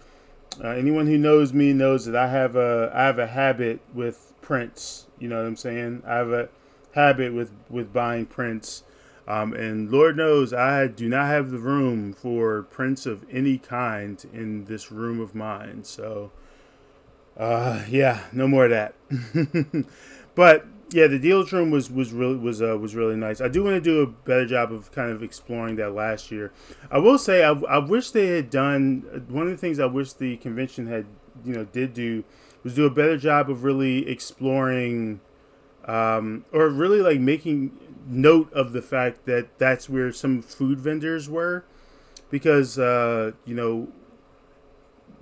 Uh, 0.63 0.69
anyone 0.69 1.07
who 1.07 1.19
knows 1.19 1.53
me 1.53 1.73
knows 1.73 2.07
that 2.07 2.17
I 2.17 2.29
have 2.29 2.57
a 2.57 2.91
I 2.95 3.05
have 3.05 3.19
a 3.19 3.27
habit 3.27 3.81
with 3.95 4.33
prints. 4.41 5.07
You 5.19 5.29
know 5.29 5.37
what 5.37 5.47
I'm 5.47 5.57
saying? 5.57 6.03
I 6.07 6.17
have 6.17 6.31
a 6.31 6.49
habit 6.93 7.33
with 7.35 7.53
with 7.69 7.93
buying 7.93 8.27
prints. 8.27 8.83
Um, 9.29 9.53
and 9.53 9.93
Lord 9.93 10.17
knows 10.17 10.55
I 10.55 10.87
do 10.87 11.07
not 11.07 11.27
have 11.27 11.51
the 11.51 11.59
room 11.59 12.15
for 12.15 12.63
prints 12.63 13.05
of 13.05 13.27
any 13.31 13.59
kind 13.59 14.25
in 14.33 14.65
this 14.65 14.91
room 14.91 15.21
of 15.21 15.35
mine. 15.35 15.85
So, 15.85 16.33
uh, 17.37 17.85
yeah, 17.91 18.23
no 18.33 18.49
more 18.49 18.65
of 18.65 18.71
that. 18.71 18.95
but 20.35 20.67
yeah, 20.91 21.09
the 21.09 21.19
deals 21.19 21.53
room 21.53 21.71
was 21.71 21.91
was 21.91 22.11
really 22.11 22.37
was 22.37 22.63
uh, 22.63 22.79
was 22.79 22.95
really 22.95 23.17
nice. 23.17 23.43
I 23.43 23.49
do 23.49 23.63
want 23.63 23.77
to 23.77 23.83
do 23.83 24.01
a 24.01 24.07
better 24.07 24.47
job 24.47 24.73
of 24.73 24.91
kind 24.93 25.13
of 25.13 25.23
exploring 25.23 25.77
that 25.77 25.93
last 25.93 26.31
year. 26.31 26.51
I 26.91 26.97
will 26.97 27.19
say 27.19 27.45
I, 27.45 27.53
I 27.53 27.79
wish 27.79 28.13
they 28.13 28.29
had 28.29 28.49
done 28.49 29.27
one 29.29 29.45
of 29.45 29.51
the 29.51 29.59
things 29.59 29.79
I 29.79 29.85
wish 29.87 30.15
the 30.15 30.39
convention 30.39 30.87
had 30.87 31.05
you 31.45 31.53
know 31.53 31.65
did 31.65 31.93
do 31.93 32.25
was 32.65 32.75
do 32.75 32.87
a 32.87 32.91
better 32.91 33.19
job 33.19 33.51
of 33.51 33.63
really 33.63 34.09
exploring 34.09 35.21
um, 35.85 36.47
or 36.51 36.69
really 36.71 37.03
like 37.03 37.21
making 37.21 37.73
note 38.09 38.53
of 38.53 38.73
the 38.73 38.83
fact 38.83 39.27
that 39.27 39.59
that's 39.59 39.89
where 39.89 40.13
some 40.13 40.43
food 40.43 40.81
vendors 40.81 41.29
were 41.29 41.65
because 42.31 42.79
uh, 42.79 43.33
you 43.45 43.55
know 43.55 43.89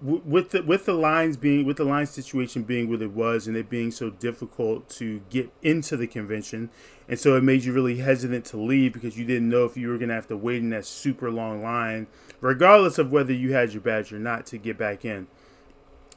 with 0.02 0.50
the 0.50 0.62
with 0.62 0.84
the 0.84 0.92
lines 0.92 1.36
being 1.36 1.64
with 1.64 1.78
the 1.78 1.84
line 1.84 2.06
situation 2.06 2.62
being 2.62 2.90
what 2.90 3.00
it 3.00 3.12
was 3.12 3.46
and 3.46 3.56
it 3.56 3.70
being 3.70 3.90
so 3.90 4.10
difficult 4.10 4.88
to 4.88 5.22
get 5.30 5.50
into 5.62 5.96
the 5.96 6.06
convention 6.06 6.68
and 7.08 7.18
so 7.18 7.34
it 7.34 7.42
made 7.42 7.64
you 7.64 7.72
really 7.72 7.96
hesitant 7.96 8.44
to 8.44 8.58
leave 8.58 8.92
because 8.92 9.16
you 9.16 9.24
didn't 9.24 9.48
know 9.48 9.64
if 9.64 9.76
you 9.76 9.88
were 9.88 9.96
going 9.96 10.08
to 10.10 10.14
have 10.14 10.26
to 10.26 10.36
wait 10.36 10.58
in 10.58 10.68
that 10.68 10.84
super 10.84 11.30
long 11.30 11.62
line 11.62 12.06
regardless 12.40 12.98
of 12.98 13.10
whether 13.10 13.32
you 13.32 13.54
had 13.54 13.72
your 13.72 13.80
badge 13.80 14.12
or 14.12 14.18
not 14.18 14.44
to 14.44 14.58
get 14.58 14.76
back 14.76 15.04
in 15.04 15.26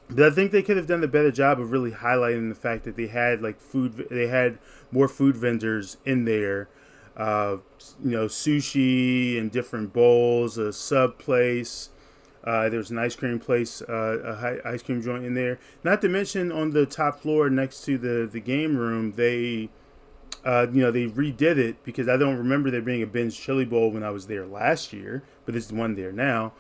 but 0.09 0.25
I 0.25 0.29
think 0.31 0.51
they 0.51 0.63
could 0.63 0.77
have 0.77 0.87
done 0.87 1.03
a 1.03 1.07
better 1.07 1.31
job 1.31 1.59
of 1.59 1.71
really 1.71 1.91
highlighting 1.91 2.49
the 2.49 2.55
fact 2.55 2.83
that 2.85 2.95
they 2.95 3.07
had 3.07 3.41
like 3.41 3.59
food 3.59 4.07
they 4.09 4.27
had 4.27 4.57
more 4.91 5.07
food 5.07 5.37
vendors 5.37 5.97
in 6.05 6.25
there 6.25 6.67
uh, 7.15 7.57
you 8.03 8.11
know 8.11 8.25
sushi 8.25 9.37
and 9.37 9.51
different 9.51 9.93
bowls 9.93 10.57
a 10.57 10.73
sub 10.73 11.19
place 11.19 11.89
uh, 12.43 12.69
there's 12.69 12.89
an 12.89 12.97
ice 12.97 13.15
cream 13.15 13.39
place, 13.39 13.81
uh, 13.81 14.61
a 14.65 14.67
ice 14.67 14.81
cream 14.81 15.01
joint 15.01 15.25
in 15.25 15.33
there. 15.33 15.59
Not 15.83 16.01
to 16.01 16.09
mention 16.09 16.51
on 16.51 16.71
the 16.71 16.85
top 16.85 17.19
floor 17.19 17.49
next 17.49 17.81
to 17.85 17.97
the, 17.97 18.29
the 18.31 18.39
game 18.39 18.77
room, 18.77 19.13
they, 19.13 19.69
uh, 20.45 20.67
you 20.71 20.81
know, 20.81 20.91
they 20.91 21.05
redid 21.07 21.57
it 21.57 21.83
because 21.83 22.07
I 22.07 22.17
don't 22.17 22.37
remember 22.37 22.71
there 22.71 22.81
being 22.81 23.03
a 23.03 23.07
Ben's 23.07 23.37
Chili 23.37 23.65
Bowl 23.65 23.91
when 23.91 24.03
I 24.03 24.09
was 24.11 24.27
there 24.27 24.45
last 24.45 24.93
year, 24.93 25.23
but 25.45 25.55
it's 25.55 25.67
the 25.67 25.75
one 25.75 25.95
there 25.95 26.11
now. 26.11 26.53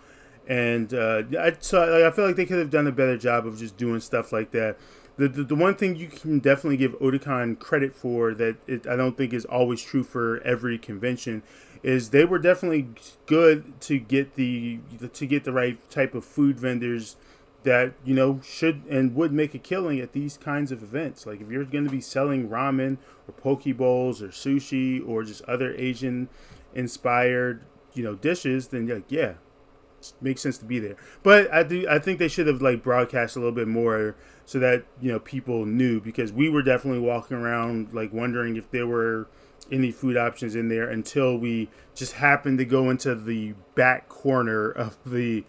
And 0.49 0.93
uh, 0.95 1.23
I, 1.39 1.55
so 1.59 2.05
I 2.05 2.11
feel 2.11 2.25
like 2.25 2.35
they 2.35 2.47
could 2.47 2.57
have 2.57 2.71
done 2.71 2.87
a 2.87 2.91
better 2.91 3.17
job 3.17 3.45
of 3.45 3.59
just 3.59 3.77
doing 3.77 3.99
stuff 3.99 4.33
like 4.33 4.49
that. 4.51 4.77
The, 5.17 5.27
the, 5.27 5.43
the 5.43 5.55
one 5.55 5.75
thing 5.75 5.95
you 5.95 6.07
can 6.07 6.39
definitely 6.39 6.77
give 6.77 6.97
Otakon 6.99 7.59
credit 7.59 7.93
for 7.93 8.33
that 8.33 8.55
it, 8.67 8.87
I 8.87 8.95
don't 8.95 9.15
think 9.15 9.31
is 9.31 9.45
always 9.45 9.81
true 9.81 10.03
for 10.03 10.41
every 10.41 10.79
convention 10.79 11.43
is 11.83 12.09
they 12.09 12.25
were 12.25 12.39
definitely 12.39 12.89
good 13.25 13.79
to 13.81 13.99
get 13.99 14.35
the 14.35 14.79
to 15.13 15.25
get 15.25 15.43
the 15.43 15.51
right 15.51 15.77
type 15.89 16.15
of 16.15 16.25
food 16.25 16.59
vendors 16.59 17.15
that 17.63 17.93
you 18.03 18.15
know 18.15 18.39
should 18.43 18.83
and 18.89 19.13
would 19.15 19.31
make 19.31 19.53
a 19.53 19.59
killing 19.59 19.99
at 19.99 20.13
these 20.13 20.37
kinds 20.37 20.71
of 20.71 20.81
events. 20.81 21.25
Like 21.25 21.41
if 21.41 21.49
you're 21.49 21.65
going 21.65 21.85
to 21.85 21.91
be 21.91 22.01
selling 22.01 22.49
ramen 22.49 22.97
or 23.27 23.33
poke 23.33 23.65
bowls 23.77 24.21
or 24.21 24.29
sushi 24.29 25.05
or 25.07 25.23
just 25.23 25.41
other 25.43 25.75
Asian 25.75 26.29
inspired 26.73 27.61
you 27.93 28.03
know 28.03 28.15
dishes, 28.15 28.69
then 28.69 28.87
like 28.87 29.11
yeah, 29.11 29.33
makes 30.21 30.41
sense 30.41 30.57
to 30.59 30.65
be 30.65 30.79
there. 30.79 30.95
But 31.23 31.51
I 31.53 31.63
do 31.63 31.87
I 31.89 31.99
think 31.99 32.19
they 32.19 32.27
should 32.27 32.47
have 32.47 32.61
like 32.61 32.83
broadcast 32.83 33.35
a 33.35 33.39
little 33.39 33.53
bit 33.53 33.67
more 33.67 34.15
so 34.45 34.59
that 34.59 34.85
you 35.01 35.11
know 35.11 35.19
people 35.19 35.65
knew 35.65 35.99
because 35.99 36.31
we 36.31 36.49
were 36.49 36.61
definitely 36.61 36.99
walking 36.99 37.37
around 37.37 37.93
like 37.93 38.11
wondering 38.13 38.55
if 38.55 38.69
there 38.71 38.87
were 38.87 39.27
any 39.71 39.91
food 39.91 40.17
options 40.17 40.55
in 40.55 40.69
there 40.69 40.89
until 40.89 41.37
we 41.37 41.69
just 41.93 42.13
happened 42.13 42.57
to 42.57 42.65
go 42.65 42.89
into 42.89 43.13
the 43.13 43.53
back 43.75 44.09
corner 44.09 44.71
of 44.71 44.97
the 45.05 45.43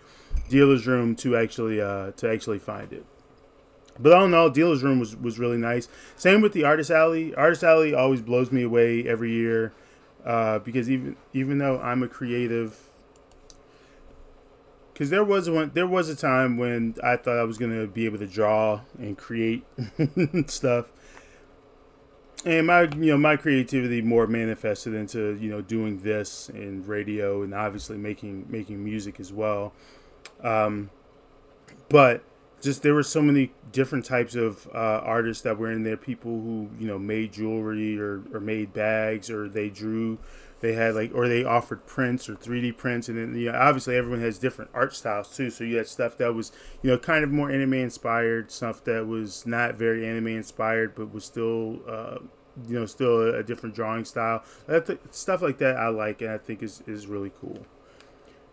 dealer's 0.49 0.87
room 0.87 1.15
to 1.17 1.37
actually 1.37 1.81
uh, 1.81 2.11
to 2.13 2.31
actually 2.31 2.59
find 2.59 2.93
it. 2.93 3.05
But 3.99 4.15
all 4.15 4.25
in 4.25 4.35
all, 4.35 4.49
dealer's 4.49 4.83
room 4.83 4.99
was, 4.99 5.15
was 5.15 5.39
really 5.39 5.59
nice. 5.59 5.89
Same 6.17 6.41
with 6.41 6.53
the 6.53 6.65
artist 6.65 6.91
alley. 6.91 7.35
Artist 7.35 7.63
alley 7.63 7.93
always 7.95 8.23
blows 8.23 8.51
me 8.51 8.63
away 8.63 9.07
every 9.07 9.33
year 9.33 9.73
uh, 10.25 10.59
because 10.59 10.91
even 10.91 11.17
even 11.33 11.59
though 11.59 11.79
I'm 11.81 12.03
a 12.03 12.09
creative, 12.09 12.79
because 15.01 15.09
there 15.09 15.25
was 15.25 15.49
one 15.49 15.71
there 15.73 15.87
was 15.87 16.11
a 16.11 16.15
time 16.15 16.59
when 16.59 16.95
I 17.03 17.17
thought 17.17 17.39
I 17.39 17.45
was 17.45 17.57
gonna 17.57 17.87
be 17.87 18.05
able 18.05 18.19
to 18.19 18.27
draw 18.27 18.83
and 18.99 19.17
create 19.17 19.65
stuff. 20.47 20.93
And 22.45 22.67
my 22.67 22.83
you 22.83 23.07
know 23.13 23.17
my 23.17 23.37
creativity 23.37 24.03
more 24.03 24.27
manifested 24.27 24.93
into 24.93 25.39
you 25.41 25.49
know 25.49 25.63
doing 25.63 26.01
this 26.01 26.51
and 26.51 26.87
radio 26.87 27.43
and 27.43 27.55
obviously 27.55 27.97
making 27.97 28.45
making 28.51 28.85
music 28.85 29.19
as 29.21 29.33
well. 29.33 29.73
Um, 30.45 30.91
but 31.89 32.23
just 32.61 32.83
there 32.83 32.93
were 32.93 33.03
so 33.03 33.23
many 33.23 33.53
different 33.73 34.05
types 34.05 34.35
of 34.35 34.69
uh, 34.75 35.01
artists 35.03 35.43
that 35.45 35.57
were 35.57 35.73
in 35.73 35.83
there. 35.83 35.97
People 35.97 36.33
who 36.33 36.69
you 36.79 36.87
know 36.87 36.99
made 36.99 37.33
jewelry 37.33 37.99
or, 37.99 38.21
or 38.35 38.41
made 38.41 38.75
bags 38.75 39.31
or 39.31 39.49
they 39.49 39.71
drew 39.71 40.19
they 40.61 40.75
had 40.75 40.95
like 40.95 41.11
or 41.15 41.29
they 41.29 41.45
offered 41.45 41.87
prints 41.87 42.29
or 42.29 42.35
3d 42.35 42.77
prints 42.77 43.09
and 43.09 43.19
then 43.19 43.35
you 43.39 43.51
know, 43.51 43.59
obviously 43.59 43.97
everyone 43.97 44.21
has 44.21 44.39
different 44.39 44.71
art 44.75 44.95
styles 44.95 45.35
too 45.35 45.51
so 45.51 45.65
you 45.65 45.77
had 45.77 45.87
stuff 45.87 46.17
that 46.19 46.35
was 46.35 46.53
you 46.83 46.91
know 46.91 46.99
kind 46.99 47.25
of 47.25 47.31
more 47.31 47.51
anime 47.51 47.75
inspired 47.75 48.51
stuff 48.51 48.85
that 48.85 49.07
was 49.07 49.47
not 49.47 49.75
very 49.75 50.07
anime 50.07 50.29
inspired 50.29 50.95
but 50.95 51.13
was 51.13 51.25
still 51.25 51.81
uh, 51.89 52.19
you 52.69 52.79
know 52.79 52.87
still 52.87 53.21
a, 53.21 53.39
a 53.39 53.43
different 53.43 53.75
drawing 53.75 54.05
style. 54.05 54.43
Th- 54.69 54.99
stuff 55.11 55.43
like 55.43 55.59
that 55.59 55.77
i 55.77 55.89
like 55.89 56.21
and 56.21 56.31
i 56.31 56.39
think 56.39 56.63
is, 56.63 56.83
is 56.87 57.07
really 57.07 57.33
cool. 57.41 57.67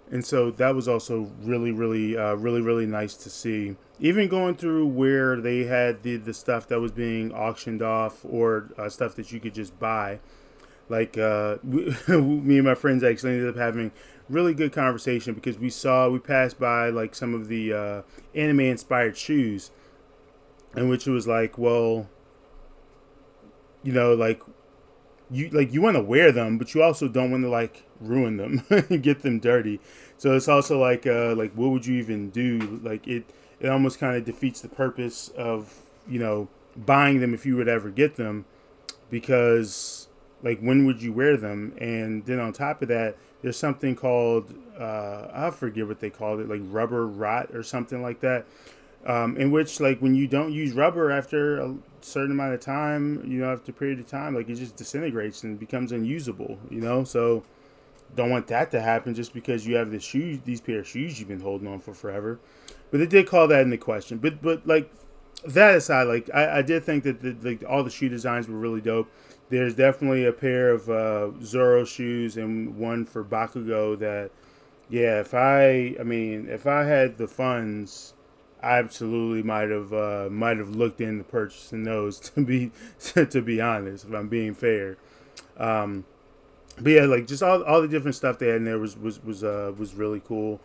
And 0.09 0.25
so 0.25 0.51
that 0.51 0.73
was 0.73 0.87
also 0.87 1.31
really 1.41 1.71
really 1.71 2.17
uh, 2.17 2.35
really 2.35 2.61
really 2.61 2.85
nice 2.85 3.15
to 3.15 3.29
see. 3.29 3.75
Even 3.99 4.29
going 4.29 4.55
through 4.55 4.87
where 4.87 5.41
they 5.41 5.65
had 5.65 6.03
the, 6.03 6.17
the 6.17 6.33
stuff 6.33 6.67
that 6.67 6.79
was 6.79 6.91
being 6.91 7.33
auctioned 7.33 7.81
off 7.81 8.23
or 8.23 8.69
uh, 8.77 8.87
stuff 8.89 9.15
that 9.15 9.31
you 9.31 9.39
could 9.39 9.53
just 9.53 9.77
buy 9.79 10.19
like 10.89 11.17
uh, 11.17 11.57
we, 11.63 11.95
me 12.07 12.57
and 12.57 12.65
my 12.65 12.75
friends 12.75 13.03
actually 13.03 13.33
ended 13.33 13.49
up 13.49 13.57
having 13.57 13.91
really 14.29 14.53
good 14.53 14.71
conversation 14.73 15.33
because 15.33 15.57
we 15.57 15.69
saw 15.69 16.09
we 16.09 16.19
passed 16.19 16.59
by 16.59 16.89
like 16.89 17.15
some 17.15 17.33
of 17.33 17.47
the 17.47 17.73
uh, 17.73 18.01
anime 18.35 18.61
inspired 18.61 19.17
shoes. 19.17 19.71
And 20.75 20.89
which 20.89 21.07
it 21.07 21.11
was 21.11 21.27
like 21.27 21.57
well 21.57 22.07
you 23.83 23.93
know 23.93 24.13
like 24.13 24.41
you 25.31 25.49
like 25.49 25.73
you 25.73 25.81
want 25.81 25.95
to 25.95 26.03
wear 26.03 26.31
them 26.31 26.57
but 26.57 26.73
you 26.73 26.83
also 26.83 27.07
don't 27.07 27.31
want 27.31 27.43
to 27.43 27.49
like 27.49 27.83
ruin 27.99 28.37
them 28.37 28.63
and 28.69 29.01
get 29.01 29.21
them 29.21 29.39
dirty. 29.39 29.79
So 30.17 30.35
it's 30.35 30.47
also 30.47 30.79
like 30.79 31.07
uh 31.07 31.35
like 31.35 31.53
what 31.53 31.71
would 31.71 31.85
you 31.85 31.95
even 31.95 32.29
do? 32.29 32.79
Like 32.83 33.07
it 33.07 33.25
it 33.59 33.69
almost 33.69 33.99
kind 33.99 34.15
of 34.15 34.25
defeats 34.25 34.61
the 34.61 34.69
purpose 34.69 35.29
of 35.29 35.81
you 36.07 36.19
know 36.19 36.47
buying 36.75 37.19
them 37.19 37.33
if 37.33 37.45
you 37.45 37.55
would 37.55 37.67
ever 37.67 37.89
get 37.89 38.15
them. 38.15 38.45
Because 39.09 40.06
like 40.43 40.59
when 40.59 40.85
would 40.85 41.01
you 41.01 41.13
wear 41.13 41.37
them? 41.37 41.73
And 41.79 42.25
then 42.25 42.39
on 42.39 42.53
top 42.53 42.81
of 42.81 42.87
that 42.89 43.17
there's 43.41 43.57
something 43.57 43.95
called 43.95 44.53
uh, 44.79 45.27
i 45.33 45.51
forget 45.51 45.87
what 45.87 45.99
they 45.99 46.09
called 46.09 46.39
it 46.39 46.49
like 46.49 46.61
rubber 46.63 47.05
rot 47.07 47.53
or 47.53 47.63
something 47.63 48.01
like 48.01 48.19
that. 48.21 48.45
Um, 49.05 49.37
in 49.37 49.51
which 49.51 49.79
like 49.79 49.99
when 49.99 50.15
you 50.15 50.27
don't 50.27 50.51
use 50.51 50.73
rubber 50.73 51.11
after 51.11 51.59
a 51.61 51.75
certain 52.01 52.31
amount 52.31 52.53
of 52.53 52.59
time 52.59 53.23
you 53.25 53.39
know 53.39 53.53
after 53.53 53.71
a 53.71 53.73
period 53.73 53.99
of 53.99 54.07
time 54.07 54.35
like 54.35 54.49
it 54.49 54.55
just 54.55 54.75
disintegrates 54.75 55.43
and 55.43 55.59
becomes 55.59 55.91
unusable 55.91 56.57
you 56.69 56.81
know? 56.81 57.03
So 57.03 57.43
don't 58.15 58.29
want 58.29 58.47
that 58.47 58.71
to 58.71 58.81
happen 58.81 59.13
just 59.13 59.33
because 59.33 59.65
you 59.67 59.75
have 59.75 59.91
the 59.91 59.99
shoes 59.99 60.39
these 60.45 60.61
pair 60.61 60.79
of 60.79 60.87
shoes 60.87 61.19
you've 61.19 61.29
been 61.29 61.39
holding 61.39 61.67
on 61.67 61.79
for 61.79 61.93
forever. 61.93 62.39
But 62.91 62.99
they 62.99 63.05
did 63.05 63.27
call 63.27 63.47
that 63.49 63.61
into 63.61 63.77
question. 63.77 64.17
But 64.17 64.41
but 64.41 64.65
like 64.67 64.91
that 65.45 65.75
aside 65.75 66.03
like 66.03 66.29
i, 66.33 66.57
I 66.57 66.61
did 66.63 66.83
think 66.83 67.03
that 67.03 67.21
the, 67.21 67.35
like 67.41 67.63
all 67.67 67.83
the 67.83 67.91
shoe 67.91 68.09
designs 68.09 68.47
were 68.47 68.57
really 68.57 68.81
dope 68.81 69.09
there's 69.49 69.75
definitely 69.75 70.25
a 70.25 70.33
pair 70.33 70.71
of 70.71 70.89
uh, 70.89 71.31
Zoro 71.41 71.85
shoes 71.85 72.37
and 72.37 72.77
one 72.77 73.05
for 73.05 73.23
Bakugo 73.23 73.97
that, 73.99 74.31
yeah, 74.89 75.19
if 75.19 75.33
I, 75.33 75.95
I 75.99 76.03
mean, 76.03 76.47
if 76.49 76.67
I 76.67 76.83
had 76.83 77.17
the 77.17 77.27
funds, 77.27 78.13
I 78.61 78.79
absolutely 78.79 79.43
might 79.43 79.69
have 79.69 79.93
uh, 79.93 80.29
might 80.31 80.57
have 80.57 80.69
looked 80.69 80.99
into 80.99 81.23
purchasing 81.23 81.83
those 81.83 82.19
to 82.31 82.41
be 82.43 82.71
to 83.13 83.41
be 83.41 83.61
honest, 83.61 84.05
if 84.05 84.13
I'm 84.13 84.27
being 84.27 84.53
fair. 84.53 84.97
Um, 85.57 86.05
but 86.79 86.91
yeah, 86.91 87.05
like 87.05 87.27
just 87.27 87.43
all, 87.43 87.63
all 87.63 87.81
the 87.81 87.87
different 87.87 88.15
stuff 88.15 88.39
they 88.39 88.47
had 88.47 88.57
in 88.57 88.65
there 88.65 88.79
was 88.79 88.97
was 88.97 89.23
was 89.23 89.43
uh, 89.43 89.73
was 89.77 89.93
really 89.93 90.21
cool. 90.25 90.59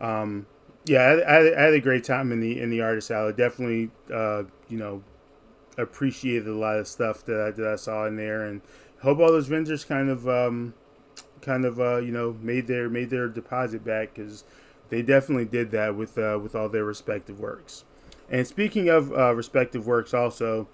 Um, 0.00 0.46
yeah, 0.86 1.02
I, 1.02 1.12
I, 1.20 1.58
I, 1.58 1.62
had 1.64 1.74
a 1.74 1.80
great 1.80 2.04
time 2.04 2.32
in 2.32 2.40
the 2.40 2.60
in 2.60 2.70
the 2.70 2.80
artist 2.80 3.10
alley. 3.10 3.32
Definitely, 3.32 3.90
uh, 4.12 4.44
you 4.68 4.78
know, 4.78 5.02
appreciated 5.80 6.48
a 6.48 6.54
lot 6.54 6.78
of 6.78 6.86
stuff 6.86 7.24
that 7.24 7.40
I, 7.40 7.50
that 7.50 7.66
I 7.66 7.76
saw 7.76 8.06
in 8.06 8.16
there, 8.16 8.44
and 8.44 8.60
hope 9.02 9.18
all 9.18 9.28
those 9.28 9.48
vendors 9.48 9.84
kind 9.84 10.08
of 10.08 10.28
um, 10.28 10.74
kind 11.42 11.64
of 11.64 11.80
uh, 11.80 11.98
you 11.98 12.12
know 12.12 12.36
made 12.40 12.66
their 12.66 12.88
made 12.88 13.10
their 13.10 13.28
deposit 13.28 13.84
back 13.84 14.14
because 14.14 14.44
they 14.88 15.02
definitely 15.02 15.44
did 15.44 15.70
that 15.70 15.96
with 15.96 16.18
uh, 16.18 16.38
with 16.42 16.54
all 16.54 16.68
their 16.68 16.84
respective 16.84 17.40
works. 17.40 17.84
And 18.28 18.46
speaking 18.46 18.88
of 18.88 19.12
uh, 19.12 19.34
respective 19.34 19.86
works, 19.86 20.14
also 20.14 20.68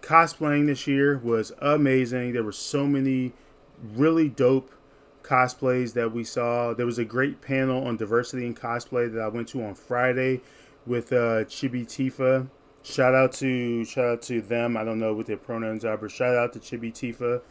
cosplaying 0.00 0.66
this 0.66 0.86
year 0.86 1.18
was 1.18 1.52
amazing. 1.60 2.32
There 2.32 2.42
were 2.42 2.52
so 2.52 2.86
many 2.86 3.32
really 3.82 4.28
dope 4.28 4.72
cosplays 5.22 5.94
that 5.94 6.12
we 6.12 6.24
saw. 6.24 6.74
There 6.74 6.86
was 6.86 6.98
a 6.98 7.04
great 7.04 7.40
panel 7.40 7.86
on 7.86 7.96
diversity 7.96 8.46
in 8.46 8.54
cosplay 8.54 9.12
that 9.12 9.20
I 9.20 9.28
went 9.28 9.48
to 9.48 9.62
on 9.62 9.74
Friday 9.74 10.40
with 10.86 11.12
uh, 11.12 11.44
Chibi 11.44 11.84
Tifa 11.84 12.48
shout 12.82 13.14
out 13.14 13.32
to 13.34 13.84
shout 13.84 14.04
out 14.04 14.22
to 14.22 14.40
them. 14.40 14.76
I 14.76 14.84
don't 14.84 14.98
know 14.98 15.14
what 15.14 15.26
their 15.26 15.36
pronouns 15.36 15.84
are, 15.84 15.96
but 15.96 16.10
shout 16.10 16.36
out 16.36 16.52
to 16.54 16.58
Chibi 16.58 16.92
Tifa, 16.92 17.42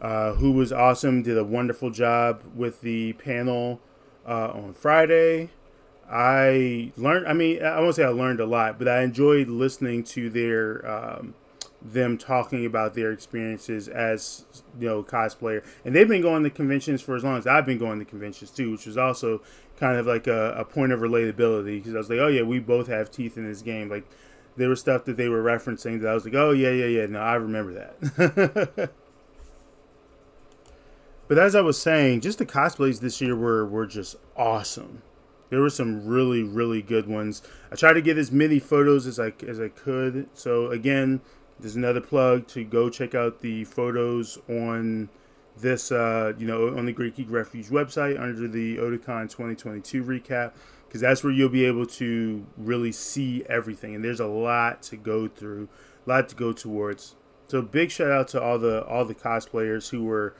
uh, 0.00 0.34
who 0.34 0.52
was 0.52 0.72
awesome. 0.72 1.22
Did 1.22 1.38
a 1.38 1.44
wonderful 1.44 1.90
job 1.90 2.42
with 2.54 2.80
the 2.80 3.12
panel 3.14 3.80
uh, 4.26 4.50
on 4.50 4.72
Friday. 4.72 5.50
I 6.10 6.92
learned. 6.96 7.28
I 7.28 7.32
mean, 7.32 7.62
I 7.62 7.80
won't 7.80 7.94
say 7.94 8.04
I 8.04 8.08
learned 8.08 8.40
a 8.40 8.46
lot, 8.46 8.78
but 8.78 8.88
I 8.88 9.02
enjoyed 9.02 9.48
listening 9.48 10.02
to 10.04 10.28
their 10.28 10.88
um, 10.90 11.34
them 11.82 12.18
talking 12.18 12.66
about 12.66 12.94
their 12.94 13.12
experiences 13.12 13.88
as 13.88 14.44
you 14.78 14.88
know 14.88 15.02
cosplayer. 15.02 15.64
And 15.84 15.94
they've 15.94 16.08
been 16.08 16.22
going 16.22 16.42
to 16.42 16.50
conventions 16.50 17.00
for 17.00 17.14
as 17.14 17.24
long 17.24 17.38
as 17.38 17.46
I've 17.46 17.64
been 17.64 17.78
going 17.78 17.98
to 18.00 18.04
conventions 18.04 18.50
too, 18.50 18.72
which 18.72 18.86
was 18.86 18.98
also 18.98 19.40
kind 19.78 19.96
of 19.96 20.06
like 20.06 20.26
a, 20.26 20.52
a 20.52 20.64
point 20.64 20.92
of 20.92 21.00
relatability 21.00 21.78
because 21.78 21.94
I 21.94 21.98
was 21.98 22.10
like, 22.10 22.18
oh 22.18 22.28
yeah, 22.28 22.42
we 22.42 22.58
both 22.58 22.88
have 22.88 23.10
teeth 23.10 23.36
in 23.36 23.48
this 23.48 23.62
game. 23.62 23.88
Like 23.88 24.04
there 24.60 24.68
was 24.68 24.80
stuff 24.80 25.06
that 25.06 25.16
they 25.16 25.28
were 25.28 25.42
referencing 25.42 26.00
that 26.02 26.10
I 26.10 26.14
was 26.14 26.24
like, 26.24 26.34
oh 26.34 26.50
yeah, 26.50 26.70
yeah, 26.70 26.86
yeah. 26.86 27.06
No, 27.06 27.20
I 27.20 27.34
remember 27.34 27.72
that. 27.72 28.90
but 31.28 31.38
as 31.38 31.54
I 31.54 31.62
was 31.62 31.80
saying, 31.80 32.20
just 32.20 32.38
the 32.38 32.46
cosplays 32.46 33.00
this 33.00 33.20
year 33.20 33.34
were 33.34 33.64
were 33.64 33.86
just 33.86 34.16
awesome. 34.36 35.02
There 35.48 35.60
were 35.60 35.70
some 35.70 36.06
really 36.06 36.42
really 36.42 36.82
good 36.82 37.08
ones. 37.08 37.42
I 37.72 37.76
tried 37.76 37.94
to 37.94 38.02
get 38.02 38.18
as 38.18 38.30
many 38.30 38.58
photos 38.58 39.06
as 39.06 39.18
I 39.18 39.32
as 39.48 39.58
I 39.58 39.68
could. 39.68 40.28
So 40.34 40.70
again, 40.70 41.22
there's 41.58 41.76
another 41.76 42.02
plug 42.02 42.46
to 42.48 42.62
go 42.62 42.90
check 42.90 43.14
out 43.14 43.40
the 43.40 43.64
photos 43.64 44.38
on 44.46 45.08
this 45.56 45.90
uh, 45.90 46.34
you 46.38 46.46
know 46.46 46.76
on 46.76 46.84
the 46.84 46.92
Great 46.92 47.16
Geek 47.16 47.30
Refuge 47.30 47.68
website 47.68 48.20
under 48.20 48.46
the 48.46 48.76
Otakon 48.76 49.30
2022 49.30 50.04
recap 50.04 50.52
because 50.90 51.02
that's 51.02 51.22
where 51.22 51.32
you'll 51.32 51.48
be 51.48 51.64
able 51.64 51.86
to 51.86 52.44
really 52.56 52.90
see 52.90 53.44
everything 53.48 53.94
and 53.94 54.04
there's 54.04 54.18
a 54.18 54.26
lot 54.26 54.82
to 54.82 54.96
go 54.96 55.28
through, 55.28 55.68
a 56.04 56.10
lot 56.10 56.28
to 56.28 56.34
go 56.34 56.52
towards. 56.52 57.14
So 57.46 57.62
big 57.62 57.92
shout 57.92 58.10
out 58.10 58.26
to 58.28 58.42
all 58.42 58.58
the 58.58 58.84
all 58.84 59.04
the 59.04 59.14
cosplayers 59.14 59.90
who 59.90 60.02
were 60.02 60.34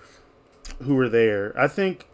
who 0.83 0.97
were 0.97 1.09
there. 1.09 1.57
I 1.57 1.69
think 1.69 2.09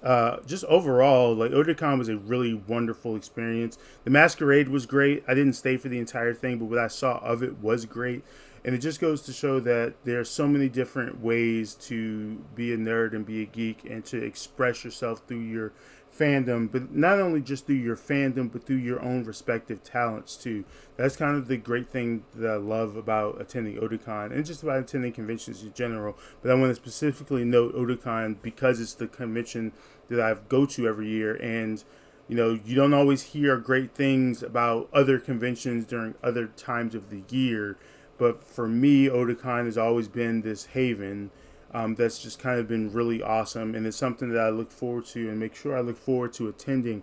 uh, 0.00 0.36
just 0.46 0.64
overall, 0.66 1.34
like 1.34 1.50
Otakon 1.50 1.98
was 1.98 2.08
a 2.08 2.16
really 2.16 2.54
wonderful 2.54 3.16
experience. 3.16 3.78
The 4.04 4.10
masquerade 4.10 4.68
was 4.68 4.86
great. 4.86 5.24
I 5.26 5.34
didn't 5.34 5.54
stay 5.54 5.76
for 5.76 5.88
the 5.88 5.98
entire 5.98 6.34
thing, 6.34 6.58
but 6.58 6.66
what 6.66 6.78
I 6.78 6.86
saw 6.86 7.18
of 7.18 7.42
it 7.42 7.58
was 7.58 7.84
great. 7.84 8.22
And 8.64 8.74
it 8.74 8.78
just 8.78 9.00
goes 9.00 9.22
to 9.22 9.32
show 9.32 9.60
that 9.60 9.94
there 10.04 10.20
are 10.20 10.24
so 10.24 10.46
many 10.46 10.68
different 10.68 11.20
ways 11.20 11.74
to 11.74 12.42
be 12.54 12.72
a 12.72 12.76
nerd 12.76 13.12
and 13.12 13.26
be 13.26 13.42
a 13.42 13.46
geek 13.46 13.84
and 13.88 14.04
to 14.06 14.22
express 14.22 14.84
yourself 14.84 15.22
through 15.26 15.40
your 15.40 15.72
fandom, 16.18 16.70
but 16.70 16.94
not 16.94 17.20
only 17.20 17.40
just 17.40 17.66
through 17.66 17.76
your 17.76 17.96
fandom, 17.96 18.50
but 18.50 18.64
through 18.64 18.76
your 18.76 19.02
own 19.02 19.24
respective 19.24 19.82
talents 19.82 20.36
too. 20.36 20.64
That's 20.96 21.16
kind 21.16 21.36
of 21.36 21.48
the 21.48 21.56
great 21.56 21.90
thing 21.90 22.24
that 22.34 22.50
I 22.50 22.56
love 22.56 22.96
about 22.96 23.40
attending 23.40 23.76
Otakon 23.76 24.32
and 24.32 24.46
just 24.46 24.62
about 24.62 24.80
attending 24.80 25.12
conventions 25.12 25.62
in 25.62 25.72
general. 25.72 26.16
But 26.42 26.50
I 26.50 26.54
want 26.54 26.70
to 26.70 26.74
specifically 26.74 27.44
note 27.44 27.74
Otakon 27.74 28.36
because 28.42 28.80
it's 28.80 28.94
the 28.94 29.06
convention 29.06 29.72
that 30.08 30.20
I 30.20 30.34
go 30.48 30.66
to 30.66 30.86
every 30.86 31.08
year, 31.08 31.34
and 31.36 31.82
you 32.28 32.36
know 32.36 32.58
you 32.64 32.74
don't 32.74 32.94
always 32.94 33.22
hear 33.22 33.56
great 33.56 33.94
things 33.94 34.42
about 34.42 34.88
other 34.92 35.18
conventions 35.18 35.84
during 35.86 36.14
other 36.22 36.46
times 36.46 36.94
of 36.94 37.10
the 37.10 37.22
year. 37.28 37.76
But 38.16 38.44
for 38.44 38.68
me, 38.68 39.08
Otakon 39.08 39.64
has 39.64 39.76
always 39.76 40.08
been 40.08 40.42
this 40.42 40.66
haven 40.66 41.30
um, 41.74 41.96
that's 41.96 42.20
just 42.20 42.38
kind 42.38 42.58
of 42.60 42.68
been 42.68 42.92
really 42.92 43.20
awesome, 43.22 43.74
and 43.74 43.86
it's 43.86 43.96
something 43.96 44.30
that 44.30 44.40
I 44.40 44.48
look 44.48 44.70
forward 44.70 45.06
to 45.06 45.28
and 45.28 45.38
make 45.38 45.54
sure 45.54 45.76
I 45.76 45.80
look 45.80 45.98
forward 45.98 46.32
to 46.34 46.48
attending 46.48 47.02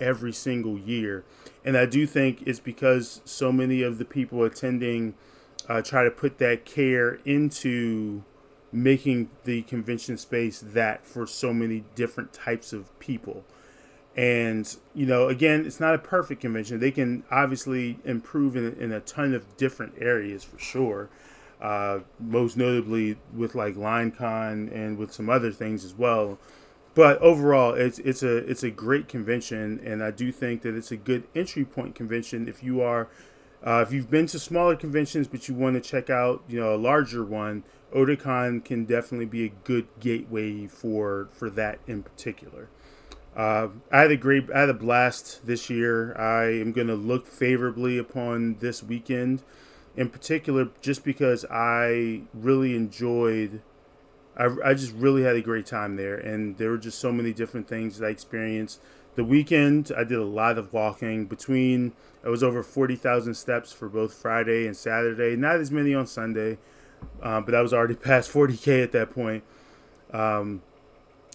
every 0.00 0.32
single 0.32 0.78
year. 0.78 1.24
And 1.64 1.76
I 1.76 1.86
do 1.86 2.06
think 2.06 2.42
it's 2.46 2.60
because 2.60 3.20
so 3.24 3.52
many 3.52 3.82
of 3.82 3.98
the 3.98 4.04
people 4.04 4.42
attending 4.44 5.14
uh, 5.68 5.82
try 5.82 6.04
to 6.04 6.10
put 6.10 6.38
that 6.38 6.64
care 6.64 7.18
into 7.24 8.22
making 8.72 9.28
the 9.44 9.62
convention 9.62 10.16
space 10.16 10.60
that 10.60 11.06
for 11.06 11.26
so 11.26 11.52
many 11.52 11.84
different 11.94 12.32
types 12.32 12.72
of 12.72 12.98
people. 12.98 13.44
And, 14.16 14.76
you 14.94 15.06
know, 15.06 15.28
again, 15.28 15.64
it's 15.66 15.80
not 15.80 15.94
a 15.94 15.98
perfect 15.98 16.40
convention. 16.40 16.78
They 16.78 16.90
can 16.90 17.24
obviously 17.30 17.98
improve 18.04 18.56
in, 18.56 18.74
in 18.74 18.92
a 18.92 19.00
ton 19.00 19.34
of 19.34 19.56
different 19.56 19.94
areas 19.98 20.44
for 20.44 20.58
sure. 20.58 21.08
Uh, 21.62 22.00
most 22.18 22.56
notably 22.56 23.16
with 23.32 23.54
like 23.54 23.76
LineCon 23.76 24.74
and 24.74 24.98
with 24.98 25.12
some 25.12 25.30
other 25.30 25.52
things 25.52 25.84
as 25.84 25.94
well. 25.94 26.36
But 26.94 27.18
overall, 27.22 27.72
it's 27.74 28.00
it's 28.00 28.24
a 28.24 28.38
it's 28.38 28.64
a 28.64 28.70
great 28.70 29.06
convention, 29.06 29.80
and 29.84 30.02
I 30.02 30.10
do 30.10 30.32
think 30.32 30.62
that 30.62 30.74
it's 30.74 30.90
a 30.90 30.96
good 30.96 31.22
entry 31.36 31.64
point 31.64 31.94
convention 31.94 32.48
if 32.48 32.64
you 32.64 32.82
are 32.82 33.08
uh, 33.64 33.84
if 33.86 33.92
you've 33.92 34.10
been 34.10 34.26
to 34.26 34.40
smaller 34.40 34.74
conventions 34.74 35.28
but 35.28 35.46
you 35.46 35.54
want 35.54 35.74
to 35.74 35.80
check 35.80 36.10
out 36.10 36.42
you 36.48 36.58
know 36.58 36.74
a 36.74 36.76
larger 36.76 37.24
one. 37.24 37.62
Otakon 37.94 38.64
can 38.64 38.84
definitely 38.84 39.26
be 39.26 39.44
a 39.44 39.52
good 39.62 39.86
gateway 40.00 40.66
for 40.66 41.28
for 41.30 41.48
that 41.50 41.78
in 41.86 42.02
particular. 42.02 42.70
Uh, 43.36 43.68
I 43.92 44.00
had 44.00 44.10
a 44.10 44.16
great, 44.16 44.50
I 44.54 44.60
had 44.60 44.68
a 44.68 44.74
blast 44.74 45.46
this 45.46 45.70
year. 45.70 46.14
I 46.18 46.60
am 46.60 46.72
going 46.72 46.88
to 46.88 46.94
look 46.94 47.26
favorably 47.26 47.98
upon 47.98 48.56
this 48.56 48.82
weekend 48.82 49.42
in 49.96 50.08
particular 50.08 50.68
just 50.80 51.04
because 51.04 51.44
I 51.50 52.22
really 52.32 52.74
enjoyed 52.74 53.60
I, 54.36 54.48
I 54.64 54.74
just 54.74 54.94
really 54.94 55.22
had 55.24 55.36
a 55.36 55.42
great 55.42 55.66
time 55.66 55.96
there 55.96 56.14
and 56.14 56.56
there 56.56 56.70
were 56.70 56.78
just 56.78 56.98
so 56.98 57.12
many 57.12 57.32
different 57.32 57.68
things 57.68 57.98
that 57.98 58.06
I 58.06 58.10
experienced. 58.10 58.80
The 59.14 59.24
weekend 59.24 59.92
I 59.94 60.04
did 60.04 60.18
a 60.18 60.24
lot 60.24 60.56
of 60.56 60.72
walking 60.72 61.26
between 61.26 61.92
it 62.24 62.28
was 62.28 62.42
over 62.42 62.62
40,000 62.62 63.34
steps 63.34 63.72
for 63.72 63.88
both 63.88 64.14
Friday 64.14 64.66
and 64.66 64.76
Saturday, 64.76 65.36
not 65.36 65.56
as 65.56 65.70
many 65.70 65.94
on 65.94 66.06
Sunday, 66.06 66.58
uh, 67.20 67.40
but 67.40 67.54
I 67.54 67.60
was 67.60 67.72
already 67.72 67.94
past 67.96 68.32
40k 68.32 68.82
at 68.82 68.92
that 68.92 69.10
point. 69.10 69.44
Um, 70.12 70.62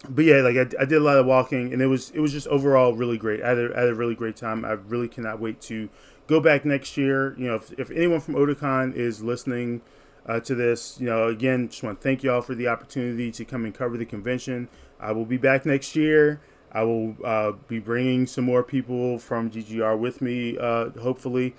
but 0.10 0.26
yeah, 0.26 0.38
like 0.38 0.56
I, 0.56 0.82
I, 0.82 0.86
did 0.86 0.94
a 0.94 1.04
lot 1.04 1.18
of 1.18 1.26
walking, 1.26 1.74
and 1.74 1.82
it 1.82 1.88
was 1.88 2.12
it 2.12 2.20
was 2.20 2.32
just 2.32 2.48
overall 2.48 2.94
really 2.94 3.18
great. 3.18 3.42
I 3.42 3.50
had, 3.50 3.58
a, 3.58 3.76
I 3.76 3.80
had 3.80 3.90
a 3.90 3.96
really 3.96 4.14
great 4.14 4.36
time. 4.36 4.64
I 4.64 4.74
really 4.74 5.08
cannot 5.08 5.40
wait 5.40 5.60
to 5.62 5.90
go 6.28 6.40
back 6.40 6.66
next 6.66 6.98
year. 6.98 7.36
You 7.38 7.48
know, 7.48 7.56
if, 7.56 7.72
if 7.80 7.92
anyone 7.92 8.20
from 8.20 8.36
Otakon 8.36 8.94
is 8.94 9.24
listening 9.24 9.82
uh, 10.26 10.40
to 10.42 10.54
this, 10.54 11.00
you 11.00 11.08
know, 11.08 11.28
again, 11.28 11.70
just 11.70 11.84
want 11.84 12.00
to 12.00 12.04
thank 12.04 12.24
you 12.24 12.32
all 12.32 12.42
for 12.42 12.54
the 12.54 12.68
opportunity 12.68 13.32
to 13.32 13.46
come 13.46 13.66
and 13.66 13.74
cover 13.74 13.98
the 13.98 14.06
convention. 14.06 14.68
I 15.00 15.14
will 15.14 15.26
be 15.26 15.38
back 15.38 15.66
next 15.66 15.96
year. 15.96 16.42
I 16.72 16.84
will 16.84 17.16
uh, 17.24 17.54
be 17.68 17.80
bringing 17.80 18.28
some 18.28 18.44
more 18.44 18.62
people 18.62 19.20
from 19.20 19.50
GGR 19.50 19.98
with 19.98 20.22
me, 20.22 20.58
uh, 20.58 20.90
hopefully. 21.00 21.56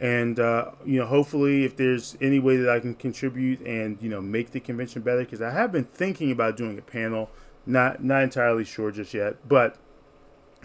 And, 0.00 0.38
uh, 0.40 0.72
you 0.84 1.00
know, 1.00 1.06
hopefully, 1.06 1.64
if 1.64 1.76
there's 1.76 2.16
any 2.20 2.38
way 2.38 2.56
that 2.56 2.68
I 2.68 2.80
can 2.80 2.94
contribute 2.94 3.60
and, 3.60 4.00
you 4.00 4.08
know, 4.08 4.20
make 4.20 4.50
the 4.50 4.60
convention 4.60 5.02
better, 5.02 5.20
because 5.20 5.40
I 5.40 5.50
have 5.50 5.72
been 5.72 5.84
thinking 5.84 6.30
about 6.30 6.56
doing 6.56 6.78
a 6.78 6.82
panel. 6.82 7.30
Not, 7.68 8.04
not 8.04 8.22
entirely 8.22 8.64
sure 8.64 8.92
just 8.92 9.12
yet, 9.12 9.48
but 9.48 9.76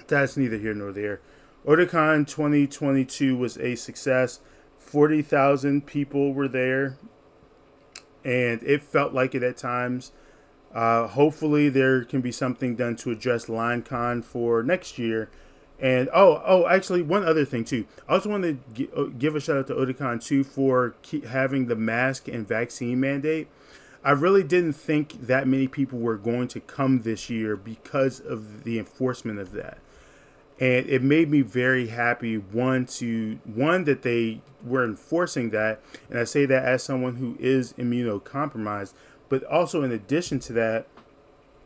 that's 0.07 0.37
neither 0.37 0.57
here 0.57 0.75
nor 0.75 0.91
there. 0.91 1.19
Otakon 1.65 2.27
2022 2.27 3.37
was 3.37 3.57
a 3.57 3.75
success. 3.75 4.39
40,000 4.79 5.85
people 5.85 6.33
were 6.33 6.47
there, 6.47 6.97
and 8.25 8.63
it 8.63 8.81
felt 8.81 9.13
like 9.13 9.35
it 9.35 9.43
at 9.43 9.57
times. 9.57 10.11
Uh, 10.73 11.07
hopefully, 11.07 11.69
there 11.69 12.03
can 12.03 12.21
be 12.21 12.31
something 12.31 12.75
done 12.75 12.95
to 12.95 13.11
address 13.11 13.45
LineCon 13.45 14.23
for 14.23 14.63
next 14.63 14.97
year. 14.97 15.29
And 15.79 16.09
oh, 16.13 16.41
oh, 16.45 16.67
actually, 16.67 17.03
one 17.03 17.23
other 17.23 17.45
thing 17.45 17.63
too. 17.63 17.85
I 18.07 18.13
also 18.13 18.29
want 18.29 18.43
to 18.75 18.89
uh, 18.95 19.03
give 19.17 19.35
a 19.35 19.39
shout 19.39 19.57
out 19.57 19.67
to 19.67 19.75
Otakon 19.75 20.23
too 20.23 20.43
for 20.43 20.95
having 21.27 21.67
the 21.67 21.75
mask 21.75 22.27
and 22.27 22.47
vaccine 22.47 22.99
mandate. 22.99 23.47
I 24.03 24.11
really 24.11 24.43
didn't 24.43 24.73
think 24.73 25.27
that 25.27 25.47
many 25.47 25.67
people 25.67 25.99
were 25.99 26.17
going 26.17 26.47
to 26.49 26.59
come 26.59 27.01
this 27.01 27.29
year 27.29 27.55
because 27.55 28.19
of 28.19 28.63
the 28.63 28.79
enforcement 28.79 29.37
of 29.39 29.51
that 29.51 29.77
and 30.61 30.87
it 30.87 31.03
made 31.03 31.29
me 31.29 31.41
very 31.41 31.87
happy 31.87 32.37
one 32.37 32.85
to 32.85 33.37
one 33.43 33.83
that 33.83 34.03
they 34.03 34.39
were 34.63 34.85
enforcing 34.85 35.49
that 35.49 35.81
and 36.09 36.17
i 36.17 36.23
say 36.23 36.45
that 36.45 36.63
as 36.63 36.81
someone 36.81 37.15
who 37.15 37.35
is 37.39 37.73
immunocompromised 37.73 38.93
but 39.27 39.43
also 39.45 39.83
in 39.83 39.91
addition 39.91 40.39
to 40.39 40.53
that 40.53 40.87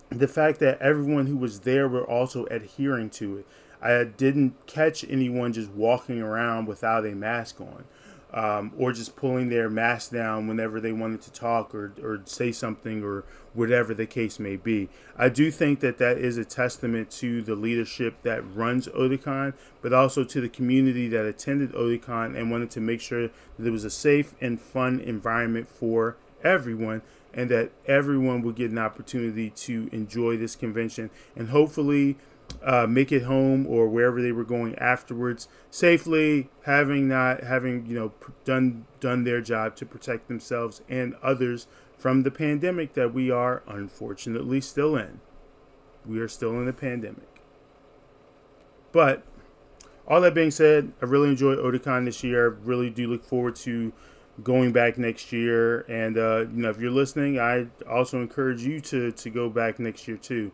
the 0.10 0.28
fact 0.28 0.60
that 0.60 0.82
everyone 0.82 1.28
who 1.28 1.38
was 1.38 1.62
there 1.62 1.88
were 1.88 2.04
also 2.04 2.46
adhering 2.46 3.10
to 3.10 3.40
it. 3.40 3.48
I 3.82 4.04
didn't 4.04 4.66
catch 4.66 5.04
anyone 5.08 5.54
just 5.54 5.70
walking 5.72 6.22
around 6.22 6.66
without 6.66 7.06
a 7.06 7.14
mask 7.14 7.62
on 7.62 7.86
um, 8.36 8.74
or 8.78 8.91
just 8.91 9.15
pulling 9.15 9.48
their 9.48 9.69
mask 9.69 10.12
down 10.12 10.45
whenever 10.45 10.82
they 10.82 10.91
wanted 10.91 11.21
to 11.21 11.32
talk 11.32 11.74
or, 11.74 11.93
or 12.04 12.21
say 12.26 12.52
something 12.52 13.02
or 13.02 13.24
whatever 13.54 13.93
the 13.93 14.06
case 14.06 14.39
may 14.39 14.58
be. 14.58 14.89
I 15.17 15.30
do 15.30 15.50
think 15.50 15.80
that 15.80 15.98
that 16.00 16.17
is 16.17 16.38
a 16.38 16.43
testament 16.43 17.10
to 17.12 17.41
the 17.41 17.56
leadership 17.56 18.21
that 18.24 18.41
runs 18.54 18.89
Otakon, 18.89 19.54
but 19.82 19.93
also 19.93 20.26
to 20.26 20.41
the 20.41 20.50
community 20.50 21.08
that 21.08 21.26
attended 21.26 21.71
Otakon 21.71 22.38
and 22.38 22.52
wanted 22.52 22.69
to 22.71 22.82
make 22.82 23.00
sure 23.00 23.30
that 23.58 23.65
it 23.65 23.71
was 23.71 23.86
a 23.86 23.89
safe 23.89 24.36
and 24.41 24.60
fun 24.60 25.00
environment 25.00 25.69
for 25.69 26.17
everyone 26.43 27.02
and 27.34 27.50
that 27.50 27.71
everyone 27.86 28.41
would 28.41 28.56
get 28.56 28.69
an 28.69 28.78
opportunity 28.78 29.50
to 29.50 29.89
enjoy 29.93 30.36
this 30.36 30.56
convention 30.56 31.10
and 31.38 31.50
hopefully 31.50 32.17
uh, 32.65 32.88
make 32.88 33.12
it 33.12 33.23
home 33.23 33.67
or 33.67 33.88
wherever 33.88 34.21
they 34.21 34.32
were 34.32 34.43
going 34.43 34.75
afterwards 34.75 35.47
safely, 35.69 36.49
having 36.63 37.08
not 37.08 37.43
having 37.43 37.86
you 37.86 37.93
know 37.93 38.12
done 38.43 38.86
done 38.99 39.23
their 39.23 39.39
job 39.39 39.75
to 39.75 39.86
protect 39.86 40.28
themselves 40.28 40.82
and 40.89 41.15
others 41.21 41.67
from 41.97 42.23
the 42.23 42.32
pandemic 42.32 42.93
that 42.93 43.13
we 43.13 43.30
are 43.30 43.62
unfortunately 43.67 44.60
still 44.60 44.95
in. 44.95 45.19
We 46.06 46.19
are 46.19 46.28
still 46.28 46.51
in 46.51 46.65
the 46.65 46.73
pandemic. 46.73 47.30
But 48.91 49.23
all 50.08 50.21
that 50.21 50.34
being 50.34 50.51
said, 50.51 50.91
I 51.01 51.06
really 51.06 51.30
enjoyed 51.30 51.60
Otakon 51.60 52.06
this 52.06 52.23
year. 52.23 52.51
I 52.51 52.56
really 52.63 52.89
do 52.89 53.08
look 53.08 53.23
forward 53.23 53.56
to 53.58 53.93
going 54.43 54.71
back 54.71 54.97
next 54.97 55.32
year. 55.32 55.82
And 55.82 56.17
uh, 56.17 56.45
you 56.51 56.63
know, 56.63 56.69
if 56.69 56.80
you're 56.80 56.91
listening, 56.91 57.39
I 57.39 57.67
also 57.89 58.21
encourage 58.21 58.63
you 58.63 58.80
to 58.82 59.12
to 59.12 59.30
go 59.30 59.49
back 59.49 59.78
next 59.80 60.08
year 60.08 60.17
too. 60.17 60.51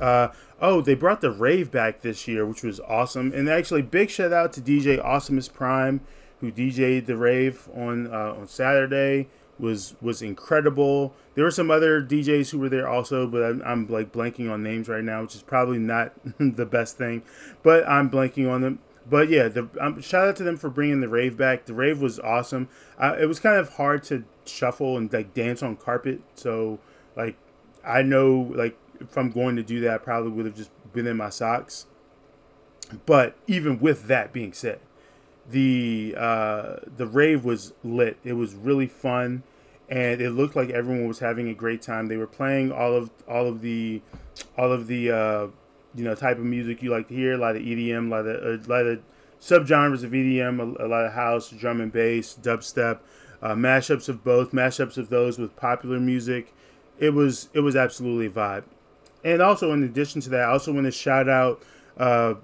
Uh, 0.00 0.28
oh, 0.60 0.80
they 0.80 0.94
brought 0.94 1.20
the 1.20 1.30
rave 1.30 1.70
back 1.70 2.02
this 2.02 2.26
year, 2.28 2.46
which 2.46 2.62
was 2.62 2.80
awesome. 2.80 3.32
And 3.32 3.48
actually, 3.48 3.82
big 3.82 4.10
shout 4.10 4.32
out 4.32 4.52
to 4.54 4.60
DJ 4.60 5.02
Awesomest 5.04 5.52
Prime, 5.52 6.00
who 6.40 6.52
DJ'd 6.52 7.06
the 7.06 7.16
rave 7.16 7.68
on 7.74 8.12
uh, 8.12 8.34
on 8.38 8.46
Saturday. 8.46 9.28
was 9.58 9.94
was 10.00 10.22
incredible. 10.22 11.14
There 11.34 11.44
were 11.44 11.50
some 11.50 11.70
other 11.70 12.02
DJs 12.02 12.50
who 12.50 12.58
were 12.58 12.68
there 12.68 12.88
also, 12.88 13.26
but 13.26 13.42
I'm, 13.42 13.62
I'm 13.64 13.86
like 13.88 14.12
blanking 14.12 14.50
on 14.50 14.62
names 14.62 14.88
right 14.88 15.04
now, 15.04 15.22
which 15.22 15.34
is 15.34 15.42
probably 15.42 15.78
not 15.78 16.12
the 16.38 16.66
best 16.66 16.96
thing. 16.96 17.22
But 17.62 17.88
I'm 17.88 18.10
blanking 18.10 18.50
on 18.50 18.62
them. 18.62 18.80
But 19.08 19.30
yeah, 19.30 19.48
the 19.48 19.68
um, 19.80 20.00
shout 20.00 20.28
out 20.28 20.36
to 20.36 20.42
them 20.42 20.56
for 20.56 20.68
bringing 20.68 21.00
the 21.00 21.08
rave 21.08 21.36
back. 21.36 21.64
The 21.64 21.74
rave 21.74 22.00
was 22.00 22.20
awesome. 22.20 22.68
Uh, 22.98 23.16
it 23.18 23.26
was 23.26 23.40
kind 23.40 23.56
of 23.58 23.74
hard 23.74 24.02
to 24.04 24.24
shuffle 24.44 24.96
and 24.96 25.12
like 25.12 25.34
dance 25.34 25.62
on 25.62 25.76
carpet, 25.76 26.20
so 26.34 26.78
like 27.16 27.36
I 27.84 28.02
know 28.02 28.52
like 28.54 28.76
if 29.00 29.16
I'm 29.16 29.30
going 29.30 29.56
to 29.56 29.62
do 29.62 29.80
that, 29.80 29.94
I 29.94 29.98
probably 29.98 30.30
would 30.32 30.46
have 30.46 30.56
just 30.56 30.70
been 30.92 31.06
in 31.06 31.16
my 31.16 31.30
socks. 31.30 31.86
But 33.06 33.36
even 33.46 33.78
with 33.80 34.06
that 34.06 34.32
being 34.32 34.52
said, 34.52 34.80
the 35.50 36.14
uh, 36.16 36.76
the 36.96 37.06
rave 37.06 37.44
was 37.44 37.72
lit. 37.82 38.18
It 38.24 38.34
was 38.34 38.54
really 38.54 38.86
fun, 38.86 39.42
and 39.88 40.20
it 40.20 40.30
looked 40.30 40.56
like 40.56 40.70
everyone 40.70 41.08
was 41.08 41.18
having 41.18 41.48
a 41.48 41.54
great 41.54 41.82
time. 41.82 42.06
They 42.06 42.16
were 42.16 42.26
playing 42.26 42.72
all 42.72 42.94
of 42.94 43.10
all 43.28 43.46
of 43.46 43.60
the 43.60 44.02
all 44.56 44.72
of 44.72 44.86
the 44.86 45.10
uh, 45.10 45.46
you 45.94 46.04
know 46.04 46.14
type 46.14 46.38
of 46.38 46.44
music 46.44 46.82
you 46.82 46.90
like 46.90 47.08
to 47.08 47.14
hear, 47.14 47.34
a 47.34 47.38
lot 47.38 47.56
of 47.56 47.62
EDM, 47.62 48.06
a 48.06 48.10
lot 48.10 48.26
of 48.26 48.66
a 48.66 48.70
lot 48.70 48.86
of 48.86 49.00
subgenres 49.40 50.04
of 50.04 50.12
EDM, 50.12 50.60
a, 50.60 50.86
a 50.86 50.88
lot 50.88 51.04
of 51.04 51.12
house, 51.12 51.50
drum 51.50 51.80
and 51.80 51.92
bass, 51.92 52.38
dubstep, 52.40 52.98
uh, 53.42 53.54
mashups 53.54 54.08
of 54.08 54.24
both, 54.24 54.52
mashups 54.52 54.98
of 54.98 55.08
those 55.08 55.38
with 55.38 55.56
popular 55.56 56.00
music. 56.00 56.54
It 56.98 57.10
was 57.10 57.48
it 57.52 57.60
was 57.60 57.76
absolutely 57.76 58.26
a 58.26 58.30
vibe. 58.30 58.64
And 59.24 59.42
also, 59.42 59.72
in 59.72 59.82
addition 59.82 60.20
to 60.22 60.30
that, 60.30 60.42
I 60.42 60.52
also 60.52 60.72
want 60.72 60.86
to 60.86 60.92
shout 60.92 61.28
out 61.28 61.62
uh, 61.96 62.34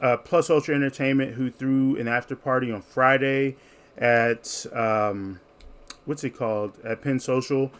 uh, 0.00 0.16
Plus 0.18 0.50
Ultra 0.50 0.74
Entertainment, 0.74 1.34
who 1.34 1.50
threw 1.50 1.96
an 1.96 2.08
after 2.08 2.36
party 2.36 2.70
on 2.70 2.82
Friday 2.82 3.56
at 3.98 4.66
um, 4.72 5.40
what's 6.04 6.24
it 6.24 6.30
called 6.30 6.78
at 6.84 7.02
Penn 7.02 7.20
Social, 7.20 7.70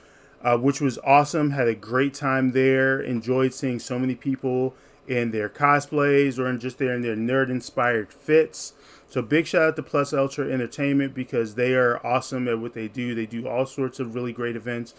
uh, 0.43 0.57
which 0.59 0.81
was 0.81 0.99
awesome. 1.05 1.51
Had 1.51 1.69
a 1.69 1.75
great 1.75 2.15
time 2.15 2.53
there. 2.53 3.01
Enjoyed 3.01 3.55
seeing 3.55 3.79
so 3.79 3.99
many 3.99 4.15
people 4.15 4.75
in 5.09 5.31
their 5.31 5.49
cosplays 5.49 6.39
or 6.39 6.49
in 6.49 6.61
just 6.61 6.79
there 6.79 6.95
in 6.95 7.03
their 7.03 7.17
nerd 7.17 7.51
inspired 7.51 8.13
fits. 8.13 8.73
So 9.09 9.21
big 9.21 9.47
shout 9.47 9.63
out 9.63 9.77
to 9.77 9.83
Plus 9.83 10.13
Ultra 10.13 10.51
Entertainment 10.51 11.13
because 11.15 11.55
they 11.55 11.75
are 11.75 12.05
awesome 12.07 12.49
at 12.49 12.61
what 12.61 12.73
they 12.73 12.89
do. 12.89 13.15
They 13.15 13.27
do 13.27 13.47
all 13.47 13.67
sorts 13.67 14.01
of 14.01 14.15
really 14.15 14.33
great 14.33 14.57
events. 14.57 14.95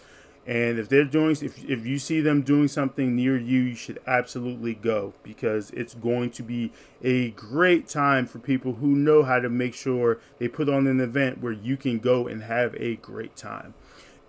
And 0.46 0.78
if 0.78 0.88
they're 0.90 1.04
doing, 1.04 1.30
if, 1.40 1.64
if 1.64 1.86
you 1.86 1.98
see 1.98 2.20
them 2.20 2.42
doing 2.42 2.68
something 2.68 3.16
near 3.16 3.36
you, 3.36 3.60
you 3.60 3.74
should 3.74 3.98
absolutely 4.06 4.74
go 4.74 5.14
because 5.22 5.70
it's 5.70 5.94
going 5.94 6.30
to 6.32 6.42
be 6.42 6.70
a 7.02 7.30
great 7.30 7.88
time 7.88 8.26
for 8.26 8.38
people 8.38 8.74
who 8.74 8.88
know 8.88 9.22
how 9.22 9.38
to 9.38 9.48
make 9.48 9.74
sure 9.74 10.18
they 10.38 10.48
put 10.48 10.68
on 10.68 10.86
an 10.86 11.00
event 11.00 11.40
where 11.40 11.52
you 11.52 11.78
can 11.78 11.98
go 11.98 12.26
and 12.26 12.42
have 12.42 12.74
a 12.74 12.96
great 12.96 13.36
time. 13.36 13.72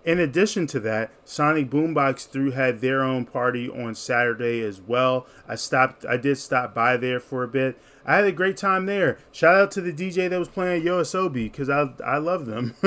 In 0.06 0.20
addition 0.20 0.68
to 0.68 0.78
that, 0.80 1.10
Sonic 1.24 1.68
Boombox 1.68 2.28
threw 2.28 2.52
had 2.52 2.80
their 2.80 3.02
own 3.02 3.24
party 3.24 3.68
on 3.68 3.96
Saturday 3.96 4.62
as 4.62 4.80
well. 4.80 5.26
I 5.48 5.56
stopped 5.56 6.06
I 6.06 6.16
did 6.16 6.38
stop 6.38 6.72
by 6.72 6.96
there 6.96 7.18
for 7.18 7.42
a 7.42 7.48
bit. 7.48 7.76
I 8.06 8.14
had 8.14 8.24
a 8.24 8.30
great 8.30 8.56
time 8.56 8.86
there. 8.86 9.18
Shout 9.32 9.56
out 9.56 9.72
to 9.72 9.80
the 9.80 9.92
DJ 9.92 10.30
that 10.30 10.38
was 10.38 10.48
playing 10.48 10.84
Yoasobi 10.84 11.50
because 11.50 11.68
I 11.68 11.88
I 12.04 12.18
love 12.18 12.46
them. 12.46 12.76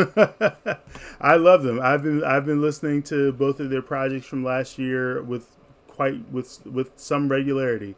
I 1.19 1.35
love 1.35 1.63
them. 1.63 1.81
I've 1.81 2.03
been 2.03 2.23
I've 2.23 2.45
been 2.45 2.61
listening 2.61 3.03
to 3.03 3.33
both 3.33 3.59
of 3.59 3.69
their 3.69 3.81
projects 3.81 4.25
from 4.25 4.45
last 4.45 4.79
year 4.79 5.21
with 5.21 5.57
quite 5.89 6.31
with 6.31 6.65
with 6.65 6.91
some 6.95 7.27
regularity. 7.27 7.97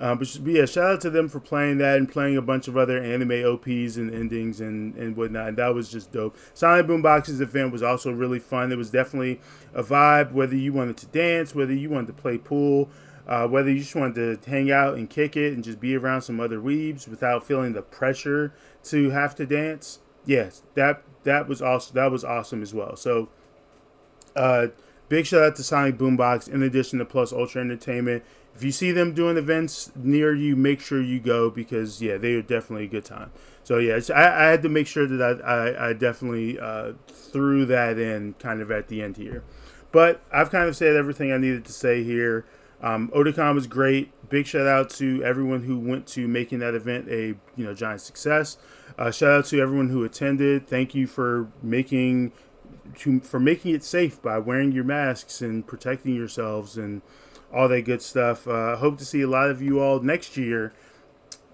Uh, 0.00 0.14
but 0.14 0.34
yeah, 0.46 0.64
shout 0.64 0.90
out 0.90 1.00
to 1.02 1.10
them 1.10 1.28
for 1.28 1.38
playing 1.38 1.78
that 1.78 1.98
and 1.98 2.10
playing 2.10 2.36
a 2.36 2.42
bunch 2.42 2.66
of 2.66 2.76
other 2.76 3.02
anime 3.02 3.44
OPs 3.44 3.96
and 3.96 4.12
endings 4.12 4.60
and, 4.60 4.94
and 4.96 5.16
whatnot. 5.16 5.48
And 5.48 5.58
that 5.58 5.74
was 5.74 5.90
just 5.90 6.10
dope. 6.12 6.36
Sonic 6.54 6.86
Boombox's 6.86 7.40
event 7.40 7.72
was 7.72 7.82
also 7.82 8.10
really 8.10 8.38
fun. 8.38 8.72
It 8.72 8.78
was 8.78 8.90
definitely 8.90 9.40
a 9.74 9.82
vibe, 9.82 10.32
whether 10.32 10.56
you 10.56 10.72
wanted 10.72 10.96
to 10.98 11.06
dance, 11.06 11.54
whether 11.54 11.74
you 11.74 11.90
wanted 11.90 12.06
to 12.06 12.14
play 12.14 12.38
pool, 12.38 12.88
uh, 13.26 13.46
whether 13.46 13.70
you 13.70 13.80
just 13.80 13.94
wanted 13.94 14.42
to 14.42 14.50
hang 14.50 14.70
out 14.70 14.94
and 14.94 15.10
kick 15.10 15.36
it 15.36 15.52
and 15.52 15.62
just 15.62 15.78
be 15.78 15.94
around 15.94 16.22
some 16.22 16.40
other 16.40 16.58
weebs 16.58 17.06
without 17.06 17.44
feeling 17.44 17.74
the 17.74 17.82
pressure 17.82 18.54
to 18.84 19.10
have 19.10 19.34
to 19.34 19.46
dance. 19.46 20.00
Yes, 20.24 20.62
that 20.74 21.02
that 21.24 21.48
was 21.48 21.60
awesome. 21.60 21.94
That 21.94 22.10
was 22.10 22.24
awesome 22.24 22.62
as 22.62 22.72
well. 22.72 22.96
So, 22.96 23.28
uh, 24.34 24.68
big 25.08 25.26
shout 25.26 25.42
out 25.42 25.56
to 25.56 25.62
Sonic 25.62 25.98
Boombox 25.98 26.48
in 26.48 26.62
addition 26.62 26.98
to 26.98 27.04
Plus 27.04 27.32
Ultra 27.32 27.60
Entertainment 27.60 28.24
if 28.54 28.62
you 28.62 28.72
see 28.72 28.92
them 28.92 29.14
doing 29.14 29.36
events 29.36 29.90
near 29.96 30.34
you, 30.34 30.56
make 30.56 30.80
sure 30.80 31.00
you 31.00 31.20
go 31.20 31.50
because 31.50 32.02
yeah, 32.02 32.16
they 32.16 32.34
are 32.34 32.42
definitely 32.42 32.84
a 32.84 32.88
good 32.88 33.04
time. 33.04 33.30
So 33.64 33.78
yeah, 33.78 33.98
I, 34.14 34.44
I, 34.46 34.50
had 34.50 34.62
to 34.62 34.68
make 34.68 34.86
sure 34.86 35.06
that 35.06 35.40
I, 35.44 35.90
I, 35.90 35.92
definitely 35.92 36.58
uh, 36.58 36.92
threw 37.08 37.64
that 37.66 37.98
in 37.98 38.34
kind 38.34 38.60
of 38.60 38.70
at 38.70 38.88
the 38.88 39.00
end 39.00 39.16
here. 39.16 39.44
But 39.92 40.20
I've 40.32 40.50
kind 40.50 40.68
of 40.68 40.76
said 40.76 40.96
everything 40.96 41.32
I 41.32 41.36
needed 41.36 41.64
to 41.66 41.72
say 41.72 42.02
here. 42.02 42.44
Um, 42.82 43.08
Otakon 43.14 43.54
was 43.54 43.66
great. 43.66 44.10
Big 44.28 44.46
shout 44.46 44.66
out 44.66 44.90
to 44.90 45.22
everyone 45.22 45.62
who 45.62 45.78
went 45.78 46.06
to 46.08 46.26
making 46.26 46.58
that 46.58 46.74
event 46.74 47.08
a 47.08 47.34
you 47.56 47.64
know 47.64 47.74
giant 47.74 48.00
success. 48.00 48.58
Uh, 48.98 49.10
shout 49.10 49.30
out 49.30 49.44
to 49.46 49.60
everyone 49.60 49.88
who 49.88 50.04
attended. 50.04 50.66
Thank 50.66 50.94
you 50.94 51.06
for 51.06 51.48
making 51.62 52.32
to, 52.96 53.20
for 53.20 53.38
making 53.38 53.74
it 53.74 53.84
safe 53.84 54.20
by 54.20 54.38
wearing 54.38 54.72
your 54.72 54.84
masks 54.84 55.40
and 55.40 55.66
protecting 55.66 56.14
yourselves 56.14 56.76
and 56.76 57.02
all 57.52 57.68
that 57.68 57.82
good 57.82 58.02
stuff. 58.02 58.48
Uh, 58.48 58.76
hope 58.76 58.98
to 58.98 59.04
see 59.04 59.20
a 59.20 59.28
lot 59.28 59.50
of 59.50 59.60
you 59.60 59.80
all 59.80 60.00
next 60.00 60.36
year 60.36 60.72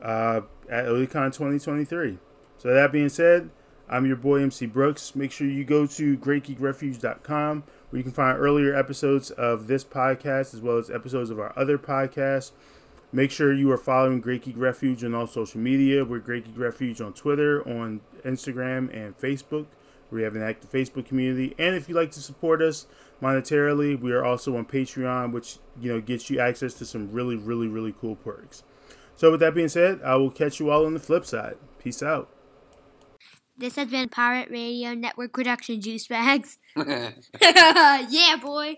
uh, 0.02 0.42
at 0.68 0.86
Otakon 0.86 1.32
2023. 1.32 2.18
So 2.58 2.72
that 2.72 2.92
being 2.92 3.08
said, 3.08 3.50
I'm 3.88 4.06
your 4.06 4.16
boy 4.16 4.42
MC 4.42 4.66
Brooks. 4.66 5.14
Make 5.16 5.32
sure 5.32 5.46
you 5.46 5.64
go 5.64 5.86
to 5.86 6.18
greatgeekrefuge.com 6.18 7.64
where 7.90 7.98
you 7.98 8.02
can 8.02 8.12
find 8.12 8.38
earlier 8.38 8.74
episodes 8.74 9.30
of 9.30 9.66
this 9.66 9.84
podcast 9.84 10.54
as 10.54 10.60
well 10.60 10.76
as 10.76 10.90
episodes 10.90 11.30
of 11.30 11.40
our 11.40 11.52
other 11.56 11.78
podcasts. 11.78 12.52
Make 13.10 13.30
sure 13.30 13.54
you 13.54 13.70
are 13.72 13.78
following 13.78 14.20
Great 14.20 14.42
Geek 14.42 14.58
Refuge 14.58 15.02
on 15.02 15.14
all 15.14 15.26
social 15.26 15.60
media. 15.60 16.04
We're 16.04 16.18
Great 16.18 16.44
Geek 16.44 16.58
Refuge 16.58 17.00
on 17.00 17.14
Twitter, 17.14 17.66
on 17.66 18.02
Instagram, 18.24 18.94
and 18.94 19.18
Facebook. 19.18 19.64
We 20.10 20.22
have 20.22 20.36
an 20.36 20.42
active 20.42 20.70
Facebook 20.70 21.06
community. 21.06 21.54
And 21.58 21.74
if 21.74 21.88
you'd 21.88 21.96
like 21.96 22.12
to 22.12 22.20
support 22.20 22.62
us, 22.62 22.86
monetarily. 23.22 23.98
We 24.00 24.12
are 24.12 24.24
also 24.24 24.56
on 24.56 24.64
Patreon, 24.64 25.32
which 25.32 25.58
you 25.80 25.92
know 25.92 26.00
gets 26.00 26.30
you 26.30 26.40
access 26.40 26.74
to 26.74 26.86
some 26.86 27.12
really, 27.12 27.36
really, 27.36 27.68
really 27.68 27.94
cool 27.98 28.16
perks. 28.16 28.62
So 29.16 29.30
with 29.30 29.40
that 29.40 29.54
being 29.54 29.68
said, 29.68 30.00
I 30.04 30.16
will 30.16 30.30
catch 30.30 30.60
you 30.60 30.70
all 30.70 30.86
on 30.86 30.94
the 30.94 31.00
flip 31.00 31.24
side. 31.24 31.56
Peace 31.78 32.02
out. 32.02 32.28
This 33.56 33.74
has 33.74 33.88
been 33.88 34.08
Pirate 34.08 34.50
Radio 34.50 34.94
Network 34.94 35.32
production, 35.32 35.80
Juice 35.80 36.06
Bags. 36.06 36.58
yeah, 36.76 38.36
boy. 38.40 38.76